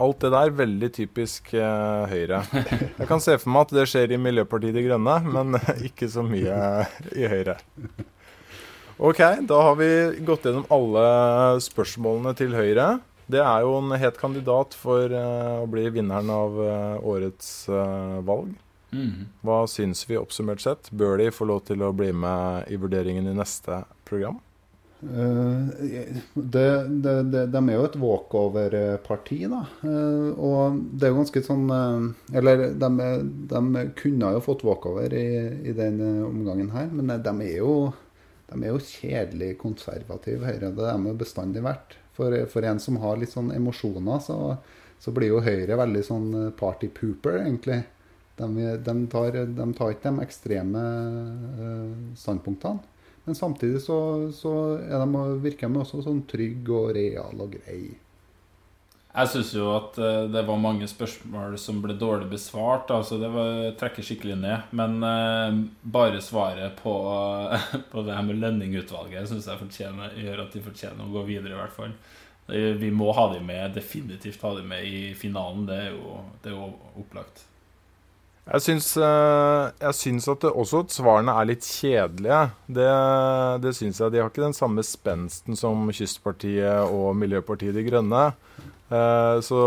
Alt 0.00 0.22
det 0.24 0.30
der 0.32 0.54
veldig 0.56 0.88
typisk 0.96 1.50
uh, 1.52 2.06
Høyre. 2.08 2.40
Jeg 2.54 3.08
kan 3.08 3.20
se 3.20 3.36
for 3.40 3.52
meg 3.52 3.66
at 3.66 3.74
det 3.76 3.84
skjer 3.90 4.14
i 4.14 4.20
Miljøpartiet 4.20 4.76
De 4.76 4.84
Grønne, 4.86 5.18
men 5.28 5.58
ikke 5.88 6.08
så 6.08 6.24
mye 6.24 6.86
i 7.12 7.28
Høyre. 7.28 7.58
Ok, 9.00 9.20
da 9.48 9.60
har 9.64 9.76
vi 9.80 9.90
gått 10.24 10.48
gjennom 10.48 10.66
alle 10.72 11.04
spørsmålene 11.64 12.34
til 12.38 12.56
Høyre. 12.56 12.88
Det 13.30 13.40
er 13.44 13.62
jo 13.62 13.76
en 13.78 13.94
het 14.00 14.18
kandidat 14.20 14.74
for 14.76 15.12
uh, 15.12 15.60
å 15.62 15.68
bli 15.70 15.86
vinneren 15.92 16.32
av 16.32 16.56
uh, 16.58 16.96
årets 17.12 17.52
valg. 18.26 18.56
Mm. 18.90 19.28
Hva 19.46 19.62
syns 19.70 20.02
vi 20.08 20.18
oppsummert 20.18 20.64
sett? 20.64 20.88
Bør 20.90 21.20
de 21.20 21.28
få 21.30 21.46
lov 21.46 21.62
til 21.68 21.84
å 21.86 21.92
bli 21.94 22.10
med 22.16 22.72
i 22.72 22.80
vurderingen 22.80 23.28
i 23.30 23.36
neste 23.36 23.84
program? 24.08 24.40
Eh, 25.02 25.66
det, 26.34 26.88
det, 26.88 27.22
det, 27.22 27.46
de 27.46 27.60
er 27.60 27.76
jo 27.76 27.86
et 27.86 27.96
walkover-parti, 28.00 29.38
da. 29.48 29.62
Eh, 29.88 30.26
og 30.36 30.80
det 30.92 31.08
er 31.08 31.14
jo 31.14 31.20
ganske 31.22 31.42
sånn 31.46 31.70
eh, 31.72 32.34
Eller 32.36 32.66
de, 32.76 32.90
de 33.48 33.84
kunne 33.96 34.34
jo 34.36 34.42
fått 34.44 34.64
walkover 34.66 35.14
i, 35.16 35.30
i 35.70 35.76
denne 35.76 36.26
omgangen 36.28 36.72
her, 36.74 36.90
men 36.92 37.14
de 37.14 37.34
er 37.46 37.56
jo, 37.62 37.94
de 38.50 38.60
er 38.60 38.74
jo 38.74 38.82
kjedelig 38.90 39.54
konservative 39.62 40.44
Høyre. 40.44 40.74
Det 40.76 40.84
er 40.84 41.00
de 41.00 41.14
jo 41.14 41.22
bestandig 41.24 41.64
vært. 41.64 41.96
For, 42.16 42.36
for, 42.52 42.66
en 42.68 42.82
som 42.82 43.00
har 43.00 43.16
litt 43.16 43.32
sånn 43.32 43.54
emosjoner, 43.56 44.20
så, 44.20 44.36
så 45.00 45.16
blir 45.16 45.32
jo 45.32 45.44
Høyre 45.46 45.80
veldig 45.80 46.04
sånn 46.04 46.30
party 46.60 46.92
pooper, 46.92 47.40
egentlig. 47.46 47.80
De, 48.36 48.46
de, 48.84 48.92
tar, 49.12 49.36
de 49.48 49.64
tar 49.76 49.92
ikke 49.92 50.12
de 50.12 50.24
ekstreme 50.24 50.84
standpunktene. 52.20 52.99
Men 53.24 53.36
samtidig 53.36 53.82
så, 53.84 53.98
så 54.32 54.52
de, 54.80 55.24
virker 55.42 55.68
de 55.68 55.82
også 55.82 56.04
sånn 56.04 56.22
trygg 56.30 56.70
og 56.72 56.94
real 56.96 57.42
og 57.44 57.58
grei. 57.58 57.82
Jeg 59.10 59.26
syns 59.32 59.48
jo 59.56 59.66
at 59.74 59.96
eh, 59.98 60.28
det 60.30 60.44
var 60.46 60.60
mange 60.62 60.86
spørsmål 60.86 61.56
som 61.58 61.80
ble 61.82 61.96
dårlig 61.98 62.28
besvart. 62.30 62.92
Altså 62.94 63.18
det 63.18 63.30
var 63.34 63.72
trekker 63.80 64.06
skikkelig 64.06 64.38
ned. 64.38 64.70
Men 64.78 65.02
uh, 65.02 65.60
bare 65.82 66.22
svaret 66.22 66.78
på, 66.78 66.94
på 67.92 68.06
det 68.06 68.14
her 68.14 68.26
med 68.26 68.38
lønningutvalget 68.38 69.30
syns 69.30 69.50
jeg 69.50 69.62
fortjener, 69.64 70.14
gjør 70.14 70.44
at 70.46 70.54
de 70.54 70.64
fortjener 70.64 71.02
å 71.04 71.14
gå 71.16 71.26
videre, 71.26 71.56
i 71.56 71.60
hvert 71.60 71.76
fall. 71.76 71.96
Vi 72.50 72.88
må 72.90 73.12
ha 73.14 73.28
dem 73.30 73.44
med, 73.46 73.76
definitivt 73.76 74.42
ha 74.42 74.56
dem 74.56 74.72
med 74.72 74.82
i 74.82 75.12
finalen. 75.14 75.68
Det 75.68 75.76
er 75.84 75.92
jo, 75.94 76.16
det 76.42 76.50
er 76.50 76.56
jo 76.56 76.70
opplagt. 76.98 77.44
Jeg 78.50 78.64
syns, 78.64 78.88
uh, 78.98 79.70
jeg 79.78 79.94
syns 79.94 80.26
at 80.32 80.42
det, 80.42 80.50
også 80.50 80.82
at 80.82 80.94
svarene 80.94 81.34
er 81.38 81.46
litt 81.52 81.62
kjedelige. 81.62 82.40
Det, 82.66 82.88
det 83.62 83.74
syns 83.78 84.00
jeg. 84.02 84.10
De 84.10 84.18
har 84.22 84.32
ikke 84.32 84.42
den 84.42 84.56
samme 84.56 84.82
spensten 84.86 85.58
som 85.58 85.86
Kystpartiet 85.94 86.90
og 86.90 87.14
Miljøpartiet 87.20 87.76
De 87.78 87.84
Grønne. 87.86 88.24
Eh, 88.90 89.36
så, 89.46 89.60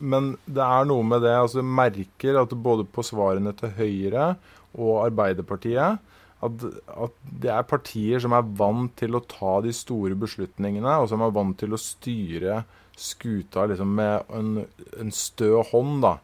men 0.00 0.30
det 0.48 0.64
er 0.64 0.86
noe 0.88 1.04
med 1.04 1.20
det. 1.26 1.34
altså 1.36 1.60
du 1.60 1.68
merker 1.68 2.38
at 2.40 2.54
både 2.56 2.86
på 2.88 3.04
svarene 3.04 3.52
til 3.58 3.74
Høyre 3.76 4.30
og 4.72 5.02
Arbeiderpartiet 5.02 6.00
at, 6.42 6.64
at, 6.88 7.18
det 7.44 7.50
er 7.52 7.68
partier 7.68 8.22
som 8.22 8.32
er 8.34 8.48
vant 8.58 8.94
til 8.98 9.14
å 9.14 9.22
ta 9.28 9.58
de 9.62 9.74
store 9.76 10.16
beslutningene, 10.18 10.96
og 10.98 11.10
som 11.12 11.22
er 11.22 11.34
vant 11.36 11.58
til 11.60 11.76
å 11.76 11.80
styre 11.80 12.62
skuta 12.98 13.68
liksom 13.68 13.92
med 13.98 14.32
en, 14.34 14.64
en 14.98 15.12
stø 15.14 15.60
hånd. 15.68 16.00
da. 16.02 16.16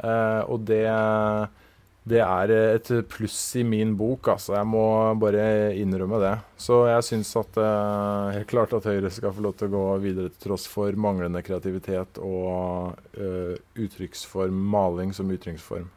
Uh, 0.00 0.42
og 0.50 0.64
det 0.68 0.86
det 2.04 2.20
er 2.20 2.50
et 2.52 2.88
pluss 3.08 3.38
i 3.56 3.62
min 3.64 3.94
bok, 3.96 4.28
altså. 4.34 4.52
Jeg 4.58 4.68
må 4.68 4.84
bare 5.16 5.72
innrømme 5.80 6.18
det. 6.20 6.34
Så 6.60 6.82
jeg 6.90 7.06
syns 7.06 7.30
at 7.40 7.56
uh, 7.56 8.28
helt 8.34 8.50
klart 8.50 8.74
at 8.76 8.84
Høyre 8.84 9.08
skal 9.12 9.32
få 9.32 9.44
lov 9.46 9.54
til 9.56 9.70
å 9.70 9.72
gå 9.72 9.84
videre 10.04 10.32
til 10.34 10.50
tross 10.50 10.68
for 10.68 10.92
manglende 11.00 11.40
kreativitet 11.44 12.20
og 12.20 12.92
uh, 13.16 13.54
uttrykksform, 13.80 14.58
maling 14.76 15.16
som 15.16 15.32
uttrykksform. 15.32 15.88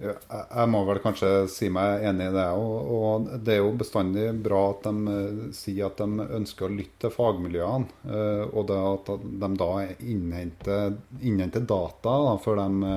Jeg 0.00 0.68
må 0.72 0.80
vel 0.88 1.00
kanskje 1.04 1.44
si 1.52 1.68
meg 1.72 2.06
enig 2.08 2.30
i 2.30 2.34
det. 2.34 2.46
Og, 2.56 3.26
det 3.44 3.56
er 3.56 3.60
jo 3.60 3.74
bestandig 3.80 4.30
bra 4.40 4.62
at 4.70 4.86
de 4.86 5.16
uh, 5.16 5.42
sier 5.56 5.90
at 5.90 6.00
de 6.00 6.28
ønsker 6.40 6.66
å 6.68 6.72
lytte 6.72 7.04
til 7.04 7.12
fagmiljøene. 7.14 7.98
Uh, 8.08 8.44
og 8.54 8.72
at 8.76 9.12
de 9.20 9.50
da 9.60 9.72
innhenter, 10.00 10.96
innhenter 11.20 11.66
data 11.68 12.16
da, 12.24 12.38
før 12.40 12.64
de 12.64 12.94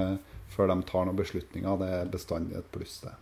før 0.54 0.70
de 0.70 0.80
tar 0.88 1.08
noen 1.08 1.20
beslutninger. 1.20 1.78
Det 1.82 1.92
er 1.98 2.14
bestandig 2.14 2.60
et 2.60 2.72
pluss, 2.74 3.00
det. 3.04 3.14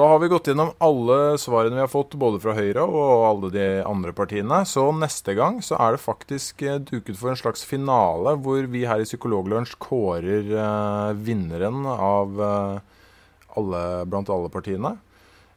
Da 0.00 0.06
har 0.08 0.18
vi 0.18 0.28
gått 0.32 0.46
gjennom 0.48 0.70
alle 0.80 1.36
svarene 1.36 1.76
vi 1.76 1.82
har 1.82 1.90
fått, 1.92 2.14
både 2.16 2.38
fra 2.40 2.54
Høyre 2.56 2.86
og 2.88 3.24
alle 3.26 3.50
de 3.52 3.64
andre 3.84 4.14
partiene. 4.16 4.62
Så 4.64 4.86
neste 4.96 5.34
gang 5.36 5.58
så 5.60 5.76
er 5.76 5.92
det 5.92 6.00
faktisk 6.00 6.62
eh, 6.64 6.78
duket 6.80 7.18
for 7.20 7.28
en 7.28 7.36
slags 7.36 7.66
finale, 7.68 8.32
hvor 8.40 8.64
vi 8.72 8.86
her 8.88 9.02
i 9.02 9.04
Psykologlunsj 9.04 9.76
kårer 9.84 10.48
eh, 10.56 11.20
vinneren 11.20 11.84
av 11.84 12.40
eh, 12.48 13.04
alle, 13.60 13.84
blant 14.08 14.32
alle 14.32 14.48
partiene. 14.48 14.96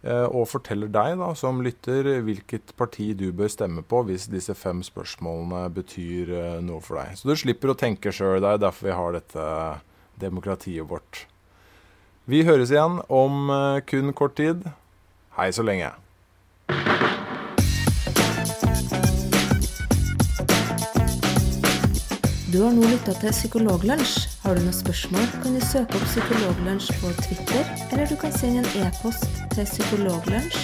Eh, 0.03 0.27
og 0.27 0.49
forteller 0.51 0.91
deg 0.91 1.15
da, 1.23 1.32
som 1.39 1.63
lytter 1.63 2.12
hvilket 2.27 2.75
parti 2.75 3.13
du 3.15 3.29
bør 3.32 3.53
stemme 3.53 3.88
på 3.88 4.03
hvis 4.10 4.27
disse 4.34 4.60
fem 4.60 4.84
spørsmålene 4.84 5.69
betyr 5.71 6.36
noe 6.67 6.84
for 6.84 6.99
deg. 6.99 7.15
Så 7.15 7.32
du 7.32 7.38
slipper 7.39 7.71
å 7.71 7.79
tenke 7.79 8.12
sjøl. 8.12 8.41
Det 8.43 8.58
er 8.58 8.65
derfor 8.67 8.91
vi 8.91 8.99
har 9.06 9.21
dette 9.21 9.53
demokratiet 10.19 10.91
vårt. 10.91 11.29
Vi 12.25 12.43
høres 12.47 12.71
igjen 12.71 13.01
om 13.12 13.49
eh, 13.51 13.81
kun 13.83 14.13
kort 14.15 14.38
tid. 14.39 14.63
Hei 15.36 15.51
så 15.51 15.63
lenge. 15.65 15.89
Du 22.53 22.62
har 22.62 22.71
nå 22.71 22.86
lytta 22.86 23.13
til 23.17 23.31
Psykologlunsj. 23.33 24.13
Har 24.43 24.51
du 24.55 24.62
noen 24.62 24.75
spørsmål, 24.77 25.25
kan 25.41 25.51
du 25.57 25.62
søke 25.65 25.97
opp 25.97 26.05
Psykologlunsj 26.13 26.88
på 27.01 27.07
Twitter, 27.25 27.63
eller 27.91 28.05
du 28.07 28.15
kan 28.21 28.31
sende 28.38 28.59
en 28.62 28.69
e-post 28.86 29.25
til 29.55 29.65
psykologlunsj 29.67 30.59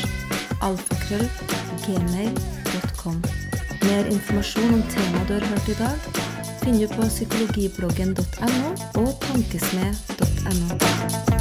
alfakrøll 0.64 1.28
gmail.com. 1.84 3.18
Mer 3.84 4.04
informasjon 4.14 4.72
om 4.78 4.84
temaet 4.94 5.28
du 5.28 5.34
har 5.40 5.46
hørt 5.50 5.68
i 5.74 5.78
dag, 5.82 5.98
finner 6.64 6.82
du 6.86 6.90
på 6.94 7.04
psykologibloggen.no 7.10 8.68
og 9.02 9.10
tankesmed.no. 9.26 11.39